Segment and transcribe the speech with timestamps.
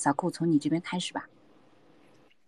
[0.00, 1.28] 小库从你这边开始吧。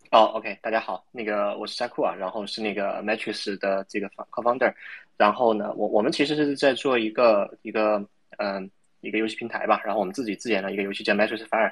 [0.09, 4.73] 哦，OK，大家好，那个我是沙库啊，然后是那个 Matrix 的这个 co-founder，
[5.17, 8.03] 然后呢，我我们其实是在做一个一个
[8.39, 8.67] 嗯
[9.01, 11.71] 一个游戏平台吧，然后我们自己自研了一个游戏叫 Matrix Fire，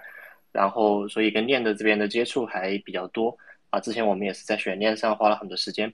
[0.51, 3.35] 然后所以跟链的这边的接触还比较多
[3.71, 5.91] 啊，之前我们也是在选链上花了很多时间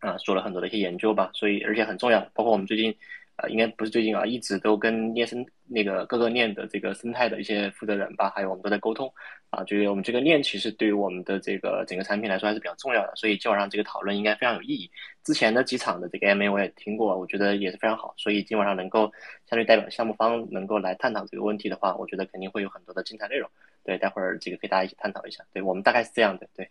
[0.00, 2.94] 啊，做了很多的一些研究吧，所以而且很重要，包括我们最近。
[3.36, 9.12] 啊，应该不是最近啊，一直都跟链生那个各个链的这个生态的一些负责人吧，还有我们都在沟通
[9.50, 14.90] 啊，觉得我们这个链其实对于我们的这个整个产品来说还是比较重要的，所以今晚上这个讨论应该非常有意义。
[15.22, 19.12] 之前的几场的这个 M A 我也听过，我觉得也是非常好，所以今晚上能够
[19.46, 23.50] 相对代表项目方能够来探讨这个问题的话，我觉得肯定会有很多的精彩内容。
[23.84, 25.44] 对，待会儿这个可以大家一起探讨一下。
[25.52, 26.48] 对我们大概是这样的。
[26.54, 26.70] 对，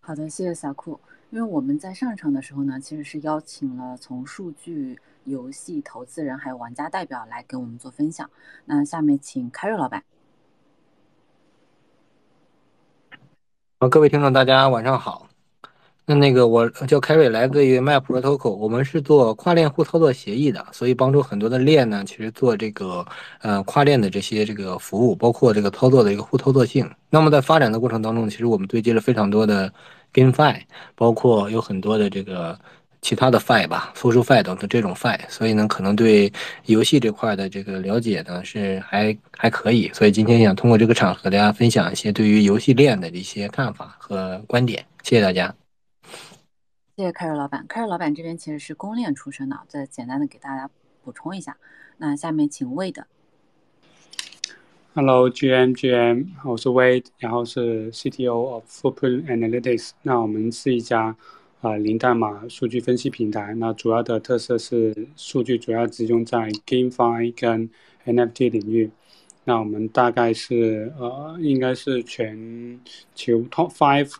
[0.00, 1.00] 好的，谢谢小库。
[1.30, 4.98] 因为我们在上场的时候呢，其实是邀请了从数据。
[5.24, 8.30] 游戏投资人还有玩家代表来给我们做分享。
[8.64, 10.02] 那下面请凯瑞老板。
[13.90, 15.27] 各位听众，大家晚上好。
[16.08, 23.04] 那那个我叫凯瑞，来自于 Map Protocol，我们是做跨链互操作协议的，所以帮助很多的链呢，其实做这个
[23.42, 26.90] 呃跨链的这些这个服务，包括这个操作的一个互操作性。
[27.10, 29.70] 那么在发展的过程当中，其实我们对接了非常多的
[30.14, 30.62] GameFi，
[30.94, 32.58] 包括有很多的这个。
[33.00, 36.32] 其他的 Fi 吧，Social Fi 等等这种 Fi，所以呢，可能对
[36.66, 44.84] 游戏这块的这个了解呢是还还可以，所以今天想通过这个场合，大家分享一些对于游戏链的一些看法和观点。
[45.04, 45.67] 谢谢大家。
[46.98, 50.68] 谢谢凯瑞老板，凯瑞老板这边其实是公链出身的，再简单的给大家
[51.04, 51.56] 补充一下。
[51.98, 53.04] 那下面请 Wade。
[54.94, 59.90] Hello，GM，GM，我是 Wade，然后是 CTO of Footprint Analytics。
[60.02, 61.16] 那我们是一家。
[61.60, 67.70] 啊，零代码数据分析平台，那主要的特色是数据主要集中在 GameFi 跟
[68.06, 68.90] NFT 领域。
[69.44, 72.80] 那我们大概是呃，应该是全
[73.14, 74.16] 球 Top Five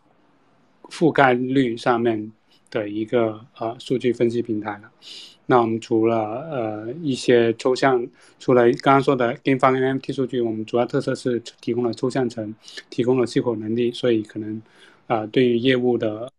[0.85, 2.33] 覆盖率上面
[2.71, 4.91] 的一个呃数据分析平台了。
[5.47, 6.17] 那我们除了
[6.51, 8.07] 呃一些抽象，
[8.39, 12.55] 除了刚刚说的 GameFi NFT 数据，我们主要特色是提供了抽象层，
[12.91, 14.63] 提供了激活能力，所以可能
[15.07, 16.31] 啊对于业务的。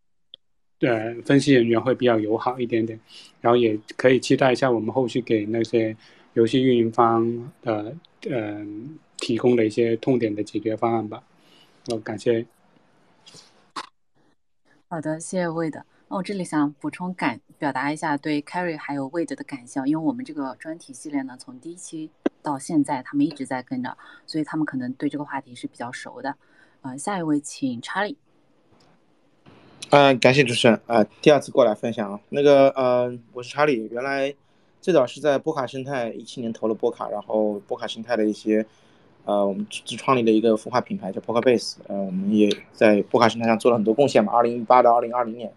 [0.81, 2.97] 呃，分析人员会比较友好一点点，
[3.41, 5.94] 然后也可以期待一下我们后续给那些
[6.35, 7.91] 游戏运营方呃
[8.29, 8.66] 呃
[9.18, 11.22] 提供的一些痛点的解决方案吧。
[11.85, 12.45] 好，感谢。
[14.88, 15.85] 好的，谢谢魏的。
[16.11, 22.09] 那我这里想补充感表达一下对 Carry 还有 Wade 的感想，因为我们这个专题系列呢，从第一期
[22.41, 26.33] 到现在，他们一直在跟着，所以他们可能对这个话题是比较熟的。
[26.81, 28.15] 呃，下一位请 Charlie。
[29.91, 34.33] 嗯，感谢主持人啊，第二次过来分享啊，那个呃，我是查理，原来
[34.81, 38.65] 最早是在波卡生态一七年投了波卡，然后波卡生态的一些
[39.25, 44.33] 呃，我们自创立了一个孵化品牌叫 Poker Base，呃，我们也在波卡生态上做了很多贡献嘛。
[44.33, 45.53] 二零一八到二零二零年，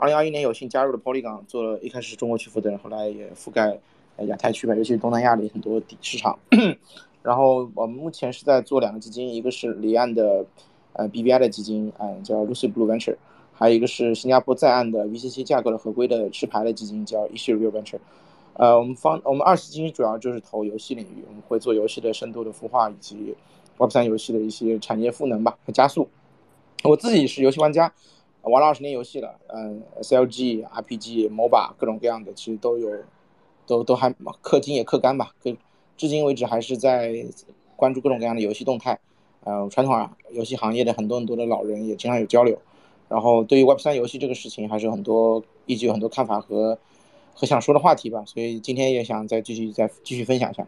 [0.00, 3.78] 二零二一年有幸加入了 Polygon，做了一开始是中国区负责人，后来也覆盖
[4.20, 6.38] 亚太区吧，尤其是东南亚的很多底市场。
[7.22, 10.42] 然后我们目前是在做两个基金，一个是离岸的
[10.94, 13.16] 呃 BBI 的基金，嗯，叫 Lucy Blue Venture。
[13.52, 17.98] 还有一个是新加坡在岸的 VCC 架构的合规的持牌的基金，叫 Issue Real Venture。
[18.54, 23.34] 呃，我们方我们二十基金主要就是投游戏领域，我们会做游戏的深度的孵化以及
[23.76, 26.08] Web3 游戏的一些产业赋能吧和加速。
[26.84, 27.92] 我自己是游戏玩家，
[28.42, 32.90] 玩了二十年游戏了，嗯，CLG、RPG、MOBA 各种各样的其实都有，
[33.66, 34.10] 都都还
[34.42, 35.32] 氪金也氪肝吧。
[35.42, 35.56] 至
[35.96, 37.26] 至今为止还是在
[37.76, 38.98] 关注各种各样的游戏动态。
[39.44, 42.58] 呃，传统啊游戏行业的很多很多的老人也经常有交流。
[43.08, 46.78] 然后对于 Web 三游戏这个事情，还是有很多一直有很多看法和
[47.34, 50.66] 和想说的话题吧，所以今天也想再继续再继续分享一下。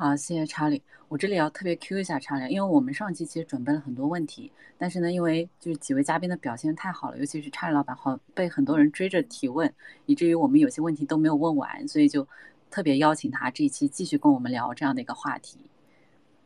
[0.00, 0.80] 好，谢谢查理。
[1.08, 9.74] 我这里要特别 Q 一下查理，因为我们上期其实准备了很多问题，但是呢，因为就是几位嘉宾的表现太好了，尤其是查理老板，好被很多人追着提问，
[10.06, 12.24] 以至于我们有些问题都没有问完，所以就
[12.70, 15.58] 特别邀请他这一期继续跟我们聊这样的一个话题。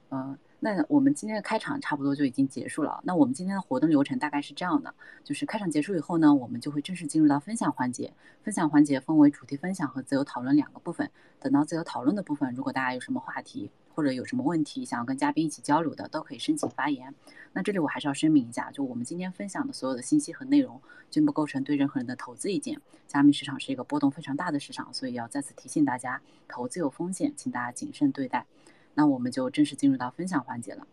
[0.09, 0.39] 嗯。
[0.65, 3.01] 那我们今天的开场差不多就已经结束了。
[3.03, 4.95] 那我们今天的活动流程大概是这样的：
[5.25, 8.13] 就是开场结束以后呢，我们就会正式进入到分享环节。
[8.45, 11.11] 分享环节分为主题分享和自由讨论两个部分。
[11.41, 17.13] 等到自由讨论的部分，如果大家有什么话题或者有什么问题想要跟嘉宾一起交流的，都可以申请发言。
[17.53, 22.81] 那这里我还是要声明一下，就我们今天分享的所有的信息和内容，均不构成对任何人的投资意见。
[23.09, 28.47] 加密市场是一个波动非常大的市场，所以要再次提醒大家，投资有风险，请大家谨慎对待。
[28.95, 30.87] 那我们就正式进入到分享环节了，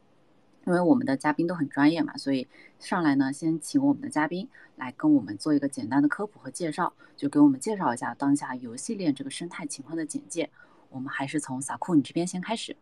[0.65, 2.47] 因为我们的嘉宾都很专业嘛，所以
[2.79, 10.49] 上来呢，先请我们的嘉宾来跟我们做一个简单的科普和介绍，就给我们介绍一下当下游戏链这个生态情况的简介。
[10.89, 12.75] 我们还是从萨库你这边先开始。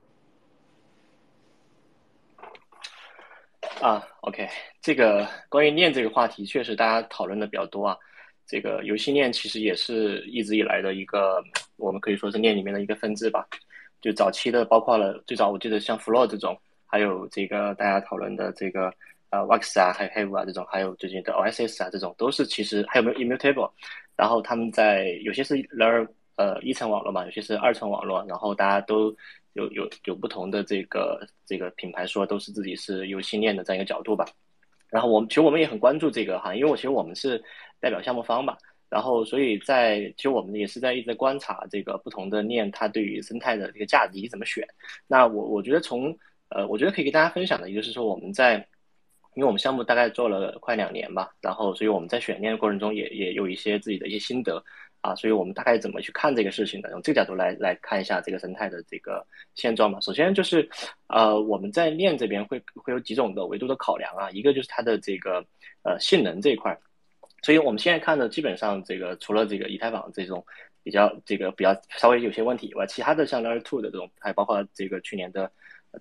[3.82, 4.48] 啊，OK，
[4.82, 7.98] 这个关于链这个话题，确实大家讨论的比较多啊。
[8.46, 11.44] 这个游戏链其实也是一直以来的一个，
[11.76, 13.46] 我们可以说是链里面的一个分支吧。
[14.02, 18.94] 就早期的，包括了最早我记得像 Flow 这种，还有这个大家讨论的这个
[19.30, 23.72] 呃 Wax 啊，还有 Have 啊这种，还有最近的 OSS 啊这种，都是其实还有没有 Immutable，
[24.16, 29.16] 然后他们在有些是 Layer 呃一层网络嘛，有些是二层网络，然后大家都
[29.54, 34.26] 有有有不同的这个这个品牌说都是自己是游戏链的这样一个角度吧。
[34.90, 37.44] 然后我们其实我们也很关注这个哈，因为我其实我们是
[37.80, 38.58] 代表项目方吧，
[38.90, 44.68] 然后所以在其实我们也是在一直在观察这个不同的链它对于生态的这个价值怎么选。
[45.08, 46.18] 那我我觉得从
[46.50, 48.56] 呃，我觉得可以给大家分享的，也就是说我们在
[49.36, 54.64] 因为我们项目大概做了快两年吧，然后所以我们在选链的过程中也也有一些自己的一些心得。
[55.02, 56.90] 啊，所以我们大概怎么去看这个事情的？
[56.90, 60.02] 用这个角度来来看一下这个生态的这个现状嘛。
[60.02, 60.68] 首先就是，
[61.08, 64.30] 呃，我们在链这边会会有几种的维度的考量啊。
[64.32, 65.46] 一个就是它的这个
[65.84, 66.76] 呃性能这一块，
[67.42, 70.46] 所以我们现在看的基本上这个除了这个以太坊这种
[70.84, 75.52] 比较这个比较稍微有些问题以外，其他的像 Layer Two 的这种，还包括这个去年的。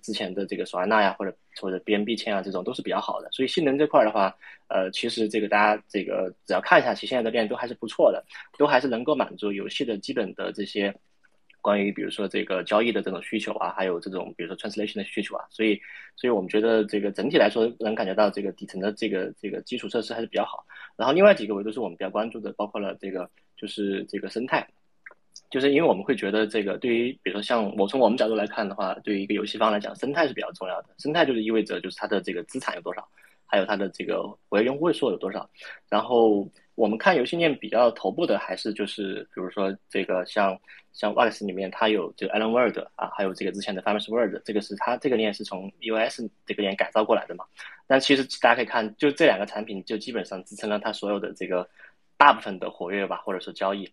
[0.03, 3.29] 之前的这个索安娜呀，或者或者 BNB 签啊，这种都是比较好的。
[3.31, 4.35] 所以性能这块的话，
[4.67, 8.23] 呃，其实这个大家这个只要看一下，其实现在的链都还是不错的，
[8.59, 10.93] 都还是能够满足游戏的基本的这些
[11.67, 15.43] 关于比如说这个交易的这种需求啊，还有这种比如说 translation 的需求啊。
[15.49, 15.77] 所以，
[16.15, 20.65] 所以我们觉得这个整体来说能感觉到这个底层的这个这个基础设施还是比较好。
[20.95, 24.65] 然后另外几个维度是我们比较关注的，包括了这个就是这个生态。
[25.51, 30.89] 就是因为我们会觉得这个对于比如说像我从我们角度来看的话，对于一个游戏方来讲，生态是比较重要的。
[30.97, 33.07] 生态就是意味着就是它的这个资产有多少，
[33.45, 35.49] 还有它的这个活跃用户数有多少。
[35.89, 40.57] 然后我们看游戏链比较头部的还是就是比如说这个像
[40.97, 47.45] 像 Wax 里面它有这个 Alan Word 啊，还有这个之前的 Famous Word，这个是它这个链是从 EOS 这个链改造过来的嘛。
[47.85, 51.69] 但其实大家可以看，就这两个产品就基本上支撑了它所有的这个
[52.17, 53.87] 大部分的活跃吧，或者说交易。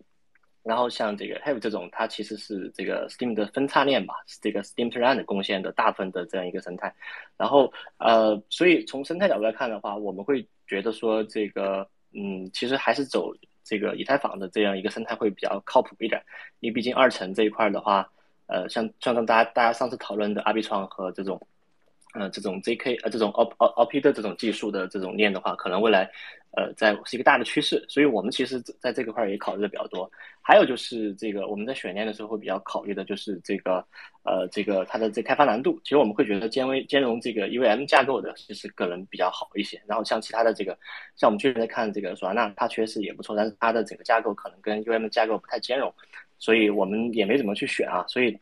[0.62, 6.90] 然后像这个 Have 这种，它其实是这个 Steam 的分叉链吧，是这个 Steam t r a n 贡献的大部分的这样一个生态。
[7.36, 13.30] 然后呃，所以从生态角度来看的话，我们会觉得说这个嗯，其实还是走
[13.64, 16.22] 这个以太坊的这样一个生态会比较靠谱一点。
[16.60, 18.08] 因为毕竟二层这一块的话，
[18.46, 21.40] 呃，像像大家大家上次讨论的阿比创和这种。
[22.14, 26.08] 呃，这种 ZK 呃，这种 OP OP 的这种技术的这种链的话，可能未来，
[26.56, 30.08] 呃，在是一个大的趋势，所以我们其实在这个块也考虑的比较多。
[30.40, 33.84] 还有就是这个我们在选链的时候会比较考虑的就是这个，
[34.22, 35.80] 呃，这个它的这开发难度。
[35.82, 39.82] 其实我们会觉得兼微兼容这个 EVM 架构的，其实可能比较好一些。
[39.84, 40.78] 然后像其他的这个，
[41.16, 45.92] 像我们最近在看这个索安娜，它确实也不错，但是它的整个架构可能跟 EVM 架构不太兼容，
[46.38, 48.04] 所以我们也没怎么去选啊。
[48.06, 48.38] 所以。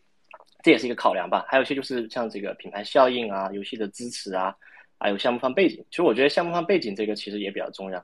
[0.63, 4.55] 这也是一个考量吧，还有一些就是像这个品牌效应啊、游戏的支持啊，
[4.99, 5.85] 还有项目方背景。
[5.91, 7.99] 其实我觉得项目方背景这个其实也比较重要。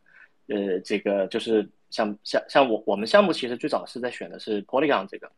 [0.49, 5.31] 呃，这个就是像像像我我们项目其实最早是在选的是 Polygon 这个，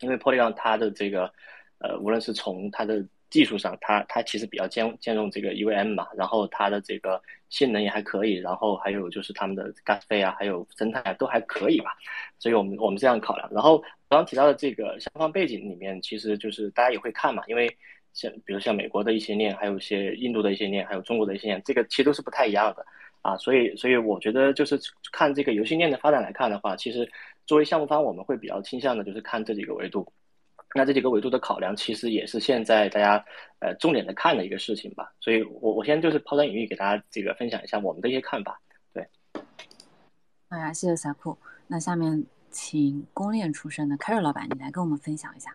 [0.00, 1.32] 因为 Polygon 它的这个
[1.78, 7.18] 呃，无论是从它的技术上，它它其实比较兼兼容这个 EVM 嘛，然后它的这个
[7.48, 11.96] 性能也还可以，然后还有就是他们的 gas 费啊，还有生态都还可以吧，
[12.38, 13.48] 所以我们我们这样考量。
[13.50, 13.78] 然后
[14.10, 17.74] 刚刚提到的这个相关背景里面，其实就是大家也会看嘛，因为
[18.12, 22.84] 像比如像美国的一些链，还有一些印度的一些链，还有中国的一些链，这个其实都是不太一样的
[23.22, 24.78] 啊，所以所以我觉得就是
[25.10, 27.10] 看这个游戏链的发展来看的话，其实
[27.46, 30.06] 作为项目方，我们会比较倾向的就是看这几个维度。
[30.74, 33.24] 那这几个维度的考量，其实也是现在大家
[33.60, 35.12] 呃重点的看的一个事情吧。
[35.20, 38.60] 所以，我我先就是抛砖引玉，给大家这个分享一下我们的一些看法。
[38.94, 39.06] 对，
[40.48, 41.36] 哎呀，谢谢小库。
[41.66, 45.54] 那下面请公链出身的凯瑞老板，你来跟我们分享一下。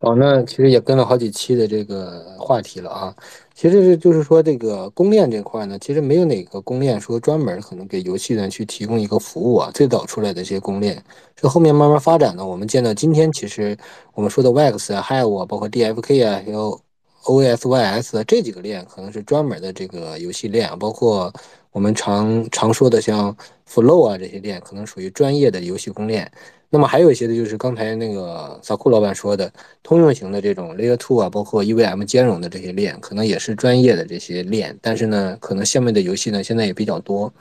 [0.00, 3.14] 哦，那其实也跟了好几期的这个话题了啊。
[3.54, 9.70] 其实是就是说，这个公链这块呢，其实没有哪个公链说专门可能给游戏呢去提供一个服务啊。
[9.74, 11.04] 最早出来的这些公链，
[11.38, 12.46] 是后面慢慢发展的。
[12.46, 13.76] 我们见到今天，其实
[14.14, 16.80] 我们说的 Wax 啊、Hive 啊，包括 DFK 啊，还有
[17.24, 20.74] OSYS 这几个链，可能是专门的这个游戏链啊。
[20.76, 21.30] 包括
[21.72, 23.36] 我们常常说的像
[23.68, 26.32] Flow 啊这些链，可能属于专业的游戏公链。
[26.72, 34.78] 那么还有一些的就是刚才那个小库老板说的通用型的这种 Layer Two 啊，包括 EVM 兼容的这些链，可能也是专业的这些链。
[34.80, 37.32] 但是呢，可能下面的游戏呢现在也比较多。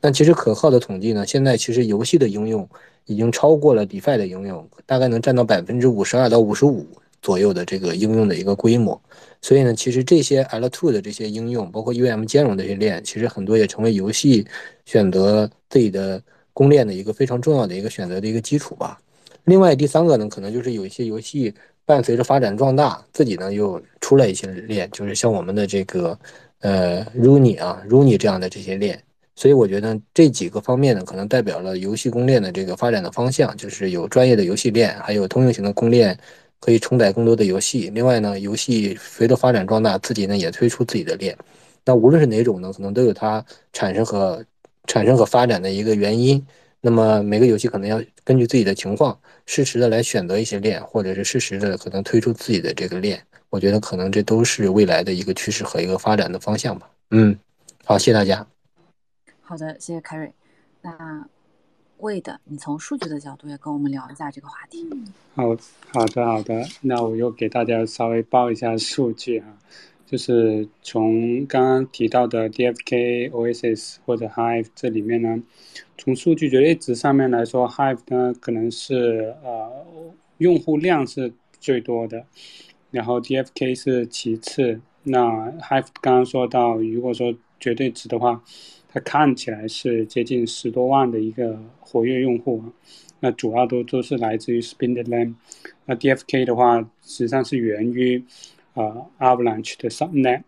[0.00, 2.68] 但其实可靠的统计呢，现在其实游戏的应用
[3.06, 6.86] 已经超过了 DeFi 的应用，大概能占到百分之五十二到五十五
[7.22, 9.00] 左右的这个应用的一个规模。
[9.40, 14.46] 所以呢，其实这些 L Two 的这些应用，包括 EVM 兼容的这些链，其实很多也成为游戏
[14.84, 16.22] 选择自己的。
[16.54, 18.98] 公链的一个非常重要的一个选择的一个基础吧。
[19.44, 21.52] 另外第三个呢，可能就是有一些游戏
[21.84, 26.18] 伴随着发展壮大，自己呢又出来一些链，就是像我们的这个
[26.60, 28.98] 呃 Runi 啊 Runi 这样的这些链。
[29.36, 36.16] 所以我觉得这几个方面呢，可能代表了游戏公链的这个发展的方向，就是有专业的游戏链，还有通用型的公链，
[36.60, 37.90] 可以承载更多的游戏。
[37.92, 41.36] 另外呢，游戏随着发展壮大，自己呢也推出自己的链。
[41.84, 44.42] 那无论是哪种呢，可能都有它产生和
[44.86, 46.44] 产生和发展的一个原因。
[46.80, 53.24] 那么每个游戏可能要根据自己的情况，适时的来选择一些链，或者是适时的可能推出自己的这个链。
[53.48, 56.90] 我觉得可能这都是未来的一个趋势和一个发展的方向吧。
[57.10, 57.38] 嗯，
[57.84, 58.46] 好，谢谢大家。
[59.40, 60.32] 好的，谢谢凯瑞。
[60.82, 61.26] 那
[61.98, 64.86] 魏的，你从数据的角度也跟我们聊一下这个话题。
[65.34, 65.56] 好，
[65.92, 66.66] 好的，好的。
[66.82, 69.46] 那我又给大家稍微报一下数据啊，
[70.14, 75.42] 就是从刚刚提到的 DFK、Oasis 或者 Hive 这里面呢，
[75.98, 79.84] 从数据绝对值上面来说，Hive 呢可能是呃
[80.38, 82.26] 用户量是最多的，
[82.92, 84.80] 然后 DFK 是其次。
[85.02, 88.40] 那 Hive 刚刚说到，如果说绝对值的话。
[88.96, 92.70] 它看起来是接近十多万的一个活跃用户啊，
[93.18, 95.34] 那主要都都是来自于 Spinderland。
[95.84, 98.22] 那 DFK 的话，实际上是源于
[98.74, 100.42] 啊 Avalanche 的 Subnet，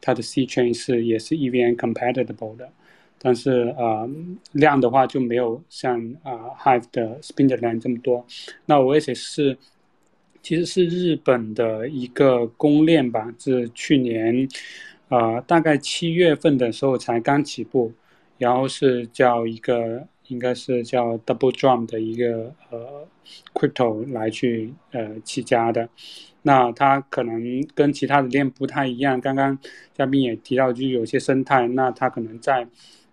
[0.00, 2.70] 它的 C chain 是也是 EVM compatible 的，
[3.18, 4.08] 但是啊
[4.52, 8.26] 量的话就没有像啊 Hive 的 Spinderland 这么多。
[8.66, 9.58] 那 Oasis 是
[10.42, 14.48] 其实是日本的一个公链吧，是去年。
[15.08, 17.90] 啊，大概七月份的时候才刚起步，
[18.36, 23.06] 然后是叫一个，应该是叫 Double Drum 的一个呃
[23.52, 25.88] Crypto 来去呃起家的。
[26.42, 27.42] 那它可能
[27.74, 29.20] 跟其他的链不太一样。
[29.20, 29.58] 刚刚
[29.94, 32.66] 嘉宾也提到，就有些生态，那它可能在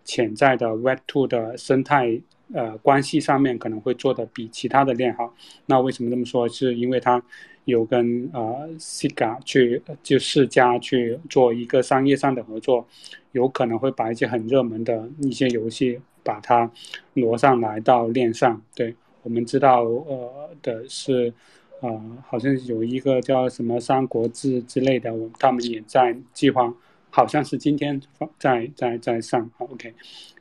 [0.04, 2.22] 潜在的 Web Two 的生态
[2.54, 5.34] 呃关系上面可能会做的比其他的链好。
[5.66, 6.48] 那为什么这么说？
[6.48, 7.22] 是因为它。
[7.66, 12.88] 有跟呃 Sega 去就世嘉去做一个商业上的合作，
[13.32, 16.70] 有可能会把一些很热门的一些游戏把它
[17.14, 18.62] 挪上来到链上。
[18.76, 21.34] 对我们知道呃的是，
[21.80, 26.74] 呃好像有一个叫什么《三国志》之类的，我他们也在计划，
[27.10, 28.02] 好像是今天
[28.38, 29.50] 在在在上。
[29.60, 29.94] OK，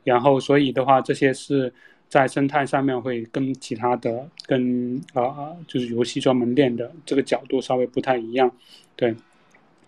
[0.03, 1.71] 然后所以的话，这些是。
[2.07, 8.49] 在生态上面会跟其他的跟啊就是游戏专门链的这个角度稍微不太一样，
[8.95, 9.13] 对。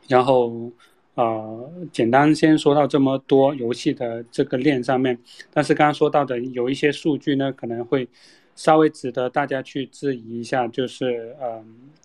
[0.08, 0.70] 然后
[1.18, 5.20] 呃简单先说到这么多游戏的这个链上面，
[5.52, 8.08] 但是刚刚说到的有一些数据呢可能会
[8.56, 11.62] 稍微值得大家去质疑一下，就是呃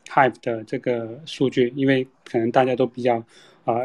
[0.09, 3.25] Hive 的这个数据，因为可能大家都比较
[3.65, 3.77] 啊。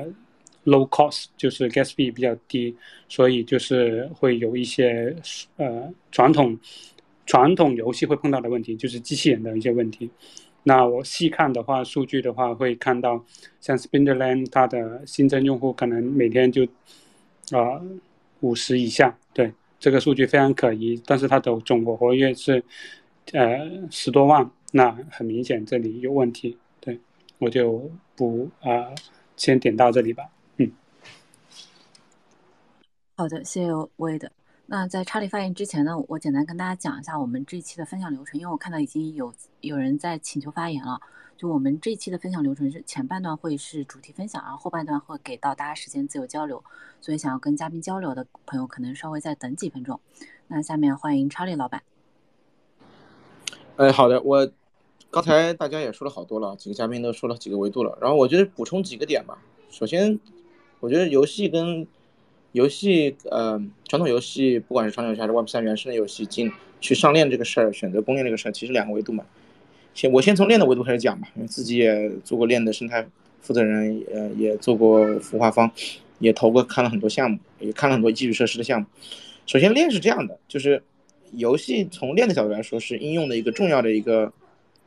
[0.68, 2.76] Low cost 就是 gas fee 比较低，
[3.08, 5.16] 所以就是会有一些
[5.56, 6.60] 呃传统
[7.26, 10.10] 传统游戏会碰到的问题，就是机器人的一些问题。
[10.68, 13.24] 那我细看的话，数据的话会看到，
[13.62, 16.66] 像 Spinderland 它的新增用户可能每天就
[17.52, 17.82] 啊
[18.42, 21.02] 五十以下，对这个数据非常可疑。
[21.06, 22.62] 但是它的总活跃是
[23.32, 26.58] 呃十多万，那很明显这里有问题。
[26.82, 27.00] 对
[27.40, 28.94] 我就不啊
[29.38, 30.26] 先点到这里吧。
[30.58, 30.70] 嗯
[33.16, 34.37] 好的，谢谢魏的。
[34.70, 41.00] 那在查理发言之前呢，我简单跟大家讲一下我们这一期的分享流程，因为我看到已经有有人在请求发言了。
[41.38, 46.62] 就我们这一期的分享流程是前半段会是主题分享，然后后半段会给到大家时间自由交流。
[47.00, 50.02] 所以想要跟嘉宾交流的朋友，可能稍微再等几分钟。
[50.48, 51.82] 那下面欢迎查理老板。
[53.78, 54.52] 哎，好的，我
[55.10, 59.38] 刚才大家也说了好多了，几个嘉宾都说了几个维度了，然后我觉得补充几个点吧。
[59.70, 60.20] 首先，
[60.82, 61.88] 我觉得游戏跟
[62.54, 69.24] 游戏，呃，传统游戏，不管是传统游戏还是 Web 三原生的游戏，进去上链这个事儿，选择公链这个事儿，其实两个维度嘛。
[69.94, 73.06] 先我先从链的维度开始讲吧，因为自己也做过链的生态
[73.42, 75.72] 负责人，呃，也做过孵化方，
[76.20, 78.88] 也投过看了很多项目，也看了很多基础设施的项目。
[79.46, 80.82] 首先，链是这样的，就是
[81.34, 84.32] 游戏从链的角度来说，是应用的一个重要的一个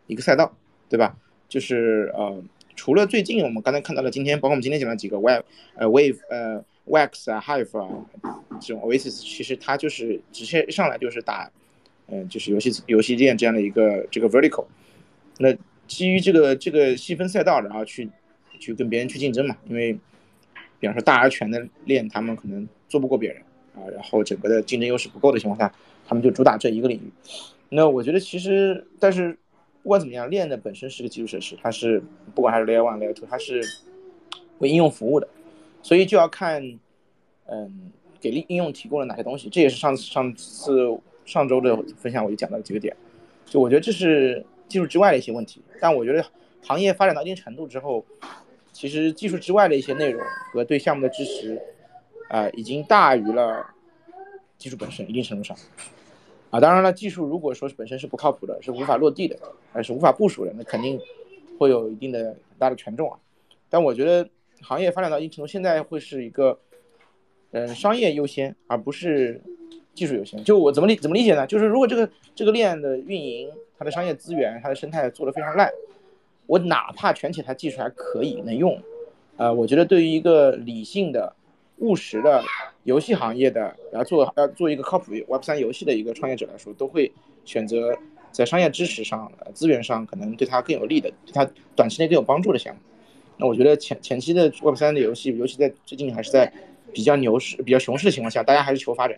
[0.07, 0.57] 一个赛道，
[0.89, 1.17] 对吧？
[1.49, 2.43] 就是呃，
[2.75, 5.43] 除了最近我们刚才看到的，今天包括我们今天讲的几个 Web，
[5.77, 6.65] 呃，Wave，呃。
[6.91, 7.89] Wax 啊，Hive 啊，
[8.61, 11.51] 这种 Oasis 其实它就是直接上来就是打，
[12.09, 14.67] 嗯，就是游戏游戏链这样的一个这个 vertical。
[15.39, 15.57] 那
[15.87, 18.11] 基于这个这个细分赛道，然后去
[18.59, 19.93] 去跟别人去竞争嘛，因为
[20.79, 23.41] 比方说大而全的链，他们可能做不过别人
[23.75, 25.73] 啊，然后整个的竞争优势不够的情况下，
[26.07, 27.11] 他们就主打这一个领域。
[27.69, 29.39] 那我觉得其实，但是
[29.83, 32.03] 不管怎么样，链的本身是个基础设施，它是
[32.35, 33.63] 不管还是 Layer One、Layer Two，它是
[34.59, 35.29] 为应用服务的。
[35.83, 36.63] 所以就要看，
[37.47, 42.97] 嗯，给应应用提供了哪些东西，这也是上次上次上周的分享我就讲到几个点，
[43.47, 46.25] 就我觉得这是技术之外的一些问题，但我觉得
[46.63, 48.05] 行业发展到一定程度之后，
[48.73, 50.23] 其实技术之外的一些内容
[50.53, 51.61] 和对项目的支持，
[52.29, 53.67] 啊，已经大于了
[54.59, 55.57] 技术本身，一定程度上。
[56.51, 59.39] 啊，当然了，技术如果说是本身是不靠谱的，是无法落地的，
[59.73, 61.01] 还是无法部署的，那肯定
[61.59, 63.17] 会有一定的很大的权重啊。
[63.69, 64.29] 但我觉得
[64.63, 66.59] 行业发展到一定程度，现在会是一个，
[67.53, 69.41] 嗯，商业优先，而不是
[69.95, 70.43] 技术优先。
[70.45, 71.47] 就我怎么理怎么理解呢？
[71.47, 75.71] 就是如果这个这个链的运营，它的商业资源、它的生态做得非常烂，
[76.47, 78.81] 我哪怕全体它技术还可以能用，
[79.37, 81.35] 呃，我觉得对于一个理性的、
[81.79, 82.43] 务实的。
[82.85, 87.13] 游戏行业的要做要做一个靠谱 Web 三游戏的一个创业者来说，都会
[87.45, 87.95] 选择
[88.33, 92.81] 在商业支持上、资源上可能对他更有利的、对他短期内更有帮助的项目。
[93.41, 96.53] 那我觉得前前期的 Web 三的游戏，尤其在最近还是在
[96.93, 99.17] 比较牛市、比较熊市的情况下，大家还是求发展、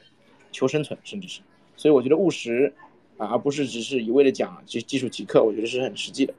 [0.53, 1.41] 求生存，甚至是。
[1.77, 2.73] 所以我觉得务实
[3.17, 6.33] 啊，而不是只是一味的讲技技术极客，我觉得是很实际的。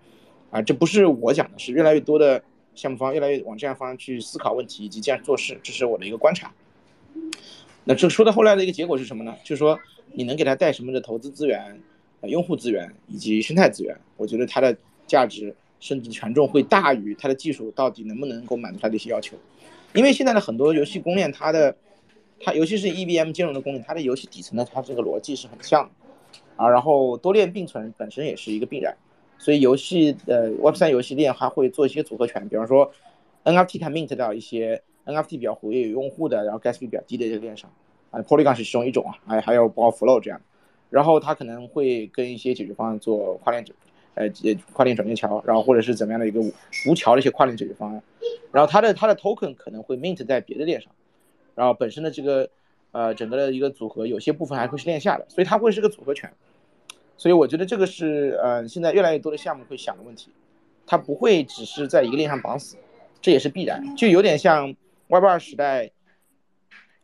[0.49, 2.41] 啊，这不是我讲的，是越来越多的
[2.73, 6.53] 项目方越来越往这样方向去思考问题以及这样做事，这是我的一个观察。
[7.83, 9.35] 那这说到后来的一个结果是什么呢？
[9.43, 9.77] 就是说
[10.13, 11.81] 你能给他带什么的投资资源、
[12.21, 19.35] 用户资源以及生态资源，我觉得它的价值甚至权重会大于它的技术到底能不能够满足它的一些要求。
[19.93, 21.75] 因为现在的很多游戏公链，它的
[22.39, 25.89] 它尤其是 EVM 兼容的公链，它的游戏底层的它这个逻辑是很像
[26.55, 28.95] 啊，然后多链并存本身也是一个必然，
[29.37, 32.91] 所以游戏的 Web 三游戏链还会做一些组合拳，比方说
[33.43, 34.81] NFT 它 mint 到一些。
[35.05, 37.69] NFT 比较活跃有用户的，然后 gas fee 比较低的这个链上，
[38.09, 40.39] 啊，Polygon 是其中一种啊，还还有包括 Flow 这样，
[40.89, 43.65] 然后它可能会跟一些解决方案做跨链，
[44.15, 44.29] 呃，
[44.73, 46.39] 跨链转接桥，然后或者是怎么样的一个
[46.87, 48.01] 无桥的一些跨链解决方案，
[48.51, 50.91] 然后它的它的 token 可能会 mint 在别的链上，
[51.55, 52.49] 然后本身的这个
[52.91, 56.31] 呃整个的一个组合有些部分还会是链下的，所以它会是个组合拳，
[57.17, 60.31] 所以我觉得这个是呃现在越来越多的项目会想的问题，
[60.85, 62.77] 它不会只是在一个链上绑死，
[63.21, 64.75] 这也是必然，就有点像。
[65.09, 65.91] Web 二时代，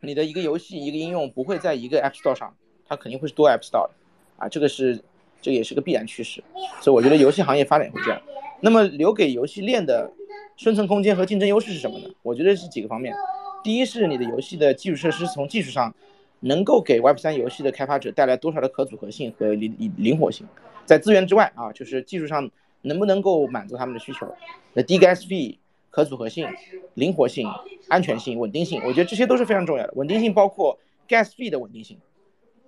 [0.00, 2.56] 你的一个游戏、一个应用不会在一个 App Store 上，
[2.88, 3.90] 它肯定会是多 App Store 的，
[4.36, 5.00] 啊，这个是，
[5.40, 6.42] 这也是个必然趋势，
[6.80, 8.20] 所以我觉得游戏行业发展会这样。
[8.60, 10.10] 那么留给游戏链的
[10.56, 12.08] 生存空间和竞争优势是什么呢？
[12.22, 13.14] 我觉得是几个方面。
[13.62, 15.94] 第一是你的游戏的基础设施从技术上
[16.40, 20.46] 能够给 Web 三游戏的开发者带来多少的可组合性和灵灵活性，
[20.84, 22.50] 在资源之外啊，就是技术上
[22.82, 24.32] 能不能够满足他们的需求，
[24.74, 25.56] 那低 Gas Fee。
[25.92, 26.46] 可组合性、
[26.94, 27.48] 灵活性、
[27.88, 29.92] 安全性、稳定性，我觉得这些都是非常重要的。
[29.96, 31.98] 稳定性包括 gas fee 的稳定性，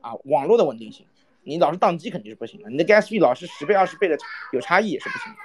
[0.01, 1.07] 啊，网络的稳定性。
[1.45, 4.17] 你老是宕机肯定是不行的，你的 gas fee 老是十倍、二十倍的
[4.53, 5.39] 有差异也是不行的。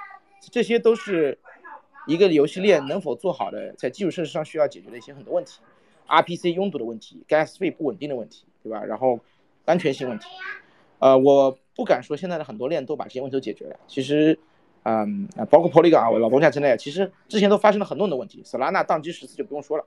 [0.50, 1.38] 这些都是
[2.06, 5.60] 一个游戏链能否做好的，在基础设施上需要解决的一些很多问题
[6.06, 8.84] ，RPC 拥堵的问题，gas fee 不稳定的问题，对吧？
[8.84, 9.20] 然后
[9.64, 10.26] 安全性问题，
[10.98, 14.38] 呃，我不敢说现在的很多链都把这些问题都解决了，其实。
[14.84, 18.42] 嗯，包括 Polygon 啊，我老东家之内，其实之前都发生了很多的问题。
[18.42, 19.84] Solana 宕机十次就不用说了，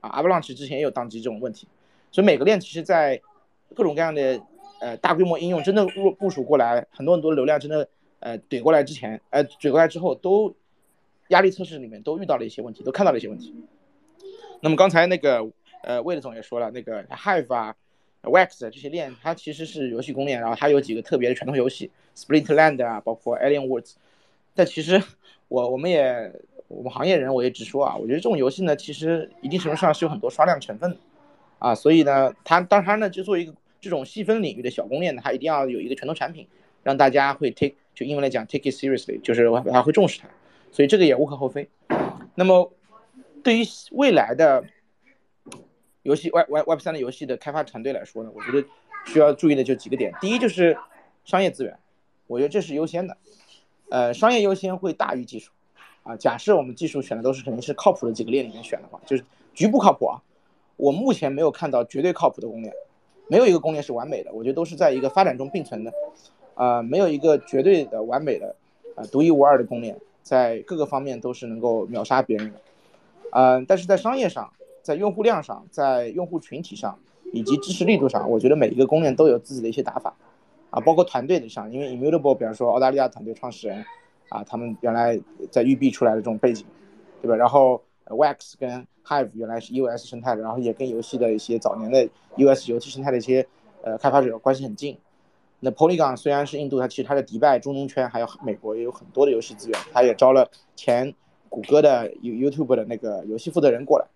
[0.00, 1.66] 啊，Avalanche 之前也有宕机这种问题，
[2.10, 3.22] 所以每个链其实，在
[3.74, 4.38] 各种各样的
[4.84, 7.88] 呃大规模应用真的部部署过来，很多很多流量真的
[8.20, 10.54] 呃怼过来之前，呃怼过来之后，都
[11.28, 13.54] 压力测试里面都遇到了一些问题，都看到了一些问题。
[14.60, 15.46] 那么刚才那个
[15.82, 17.74] 呃魏总也说了，那个 Hive 啊、
[18.24, 23.94] Wax 这些链，它其实是游戏公链，然后它有几个特别的传统游戏，Splintland 啊，包括 Alien Worlds。
[24.54, 25.02] 但其实，
[25.48, 26.32] 我我们也
[26.68, 30.96] 我们行业人我也直说啊，我觉得这种游戏呢，其实一定程度上是有很多刷量成分的，
[31.58, 36.48] 啊，所以呢，它当然呢，就作为一个这种细分领域的小公链呢，它一定要有一个拳头产品，
[36.82, 40.26] 让大家会 take 就英文来讲 take it seriously，就是他会重视它，
[40.72, 41.68] 所以这个也无可厚非。
[42.34, 42.72] 那么，
[43.42, 44.64] 对于未来的
[46.02, 48.66] 游戏 Web Web Web 三的游戏的开发团队来说呢，我觉得
[49.06, 50.74] 需要注意的就几个点，第一就是
[51.26, 51.78] 商业资源，
[52.26, 53.18] 我觉得这是优先的。
[53.90, 55.52] 呃，商业优先会大于技术，
[56.02, 60.22] 啊，假设我们技术选的都是肯定是靠谱的几个链里面选的话，就是局部靠谱啊。
[60.76, 62.74] 我目前没有看到绝对靠谱的公链，
[63.28, 65.92] 没有一个公链是完美的，我觉得都是在一个发展中并存的，
[66.54, 68.54] 啊，没有一个绝对的完美的，
[68.94, 72.60] 啊，独一无二的公链，在各个方面都是能够秒杀别人的，
[73.30, 76.98] 嗯，但是在商业上，在用户量上，在用户群体上，
[77.32, 80.14] 以及支持力度上，我觉得每一个公链都有自己的一些打法。
[80.70, 83.84] 啊，包括团队的上，因为 Immutable，比方说澳大利亚团队创始人，
[84.28, 85.16] 啊，他们原来
[85.48, 86.66] 在育碧出来的这种背景，
[87.22, 87.36] 对吧？
[87.36, 90.06] 然后 Wax 跟 Hive 原来是 U.S.
[90.06, 92.70] 生态的，然后也跟游戏的一些早年的 U.S.
[92.70, 93.46] 游戏生态的一些
[93.82, 94.98] 呃开发者关系很近。
[95.60, 101.14] 那 Polygon 虽然是印度，它其实它的迪拜中东圈还有美国也有很多的游戏资源，它也招了前
[101.48, 104.06] 谷歌的 YouTube 的那个游戏负责人过来。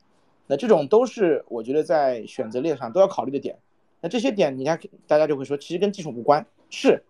[0.46, 3.56] 那这种都是我觉得在选择链上都要考虑的点。
[4.00, 7.02] 那这些点，你看，大家就会说，其实跟技术无关，是，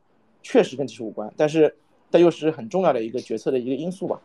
[0.42, 1.76] 确实跟技术无关，但是，
[2.10, 4.18] 它又是很重要的一个决策的一个因素吧。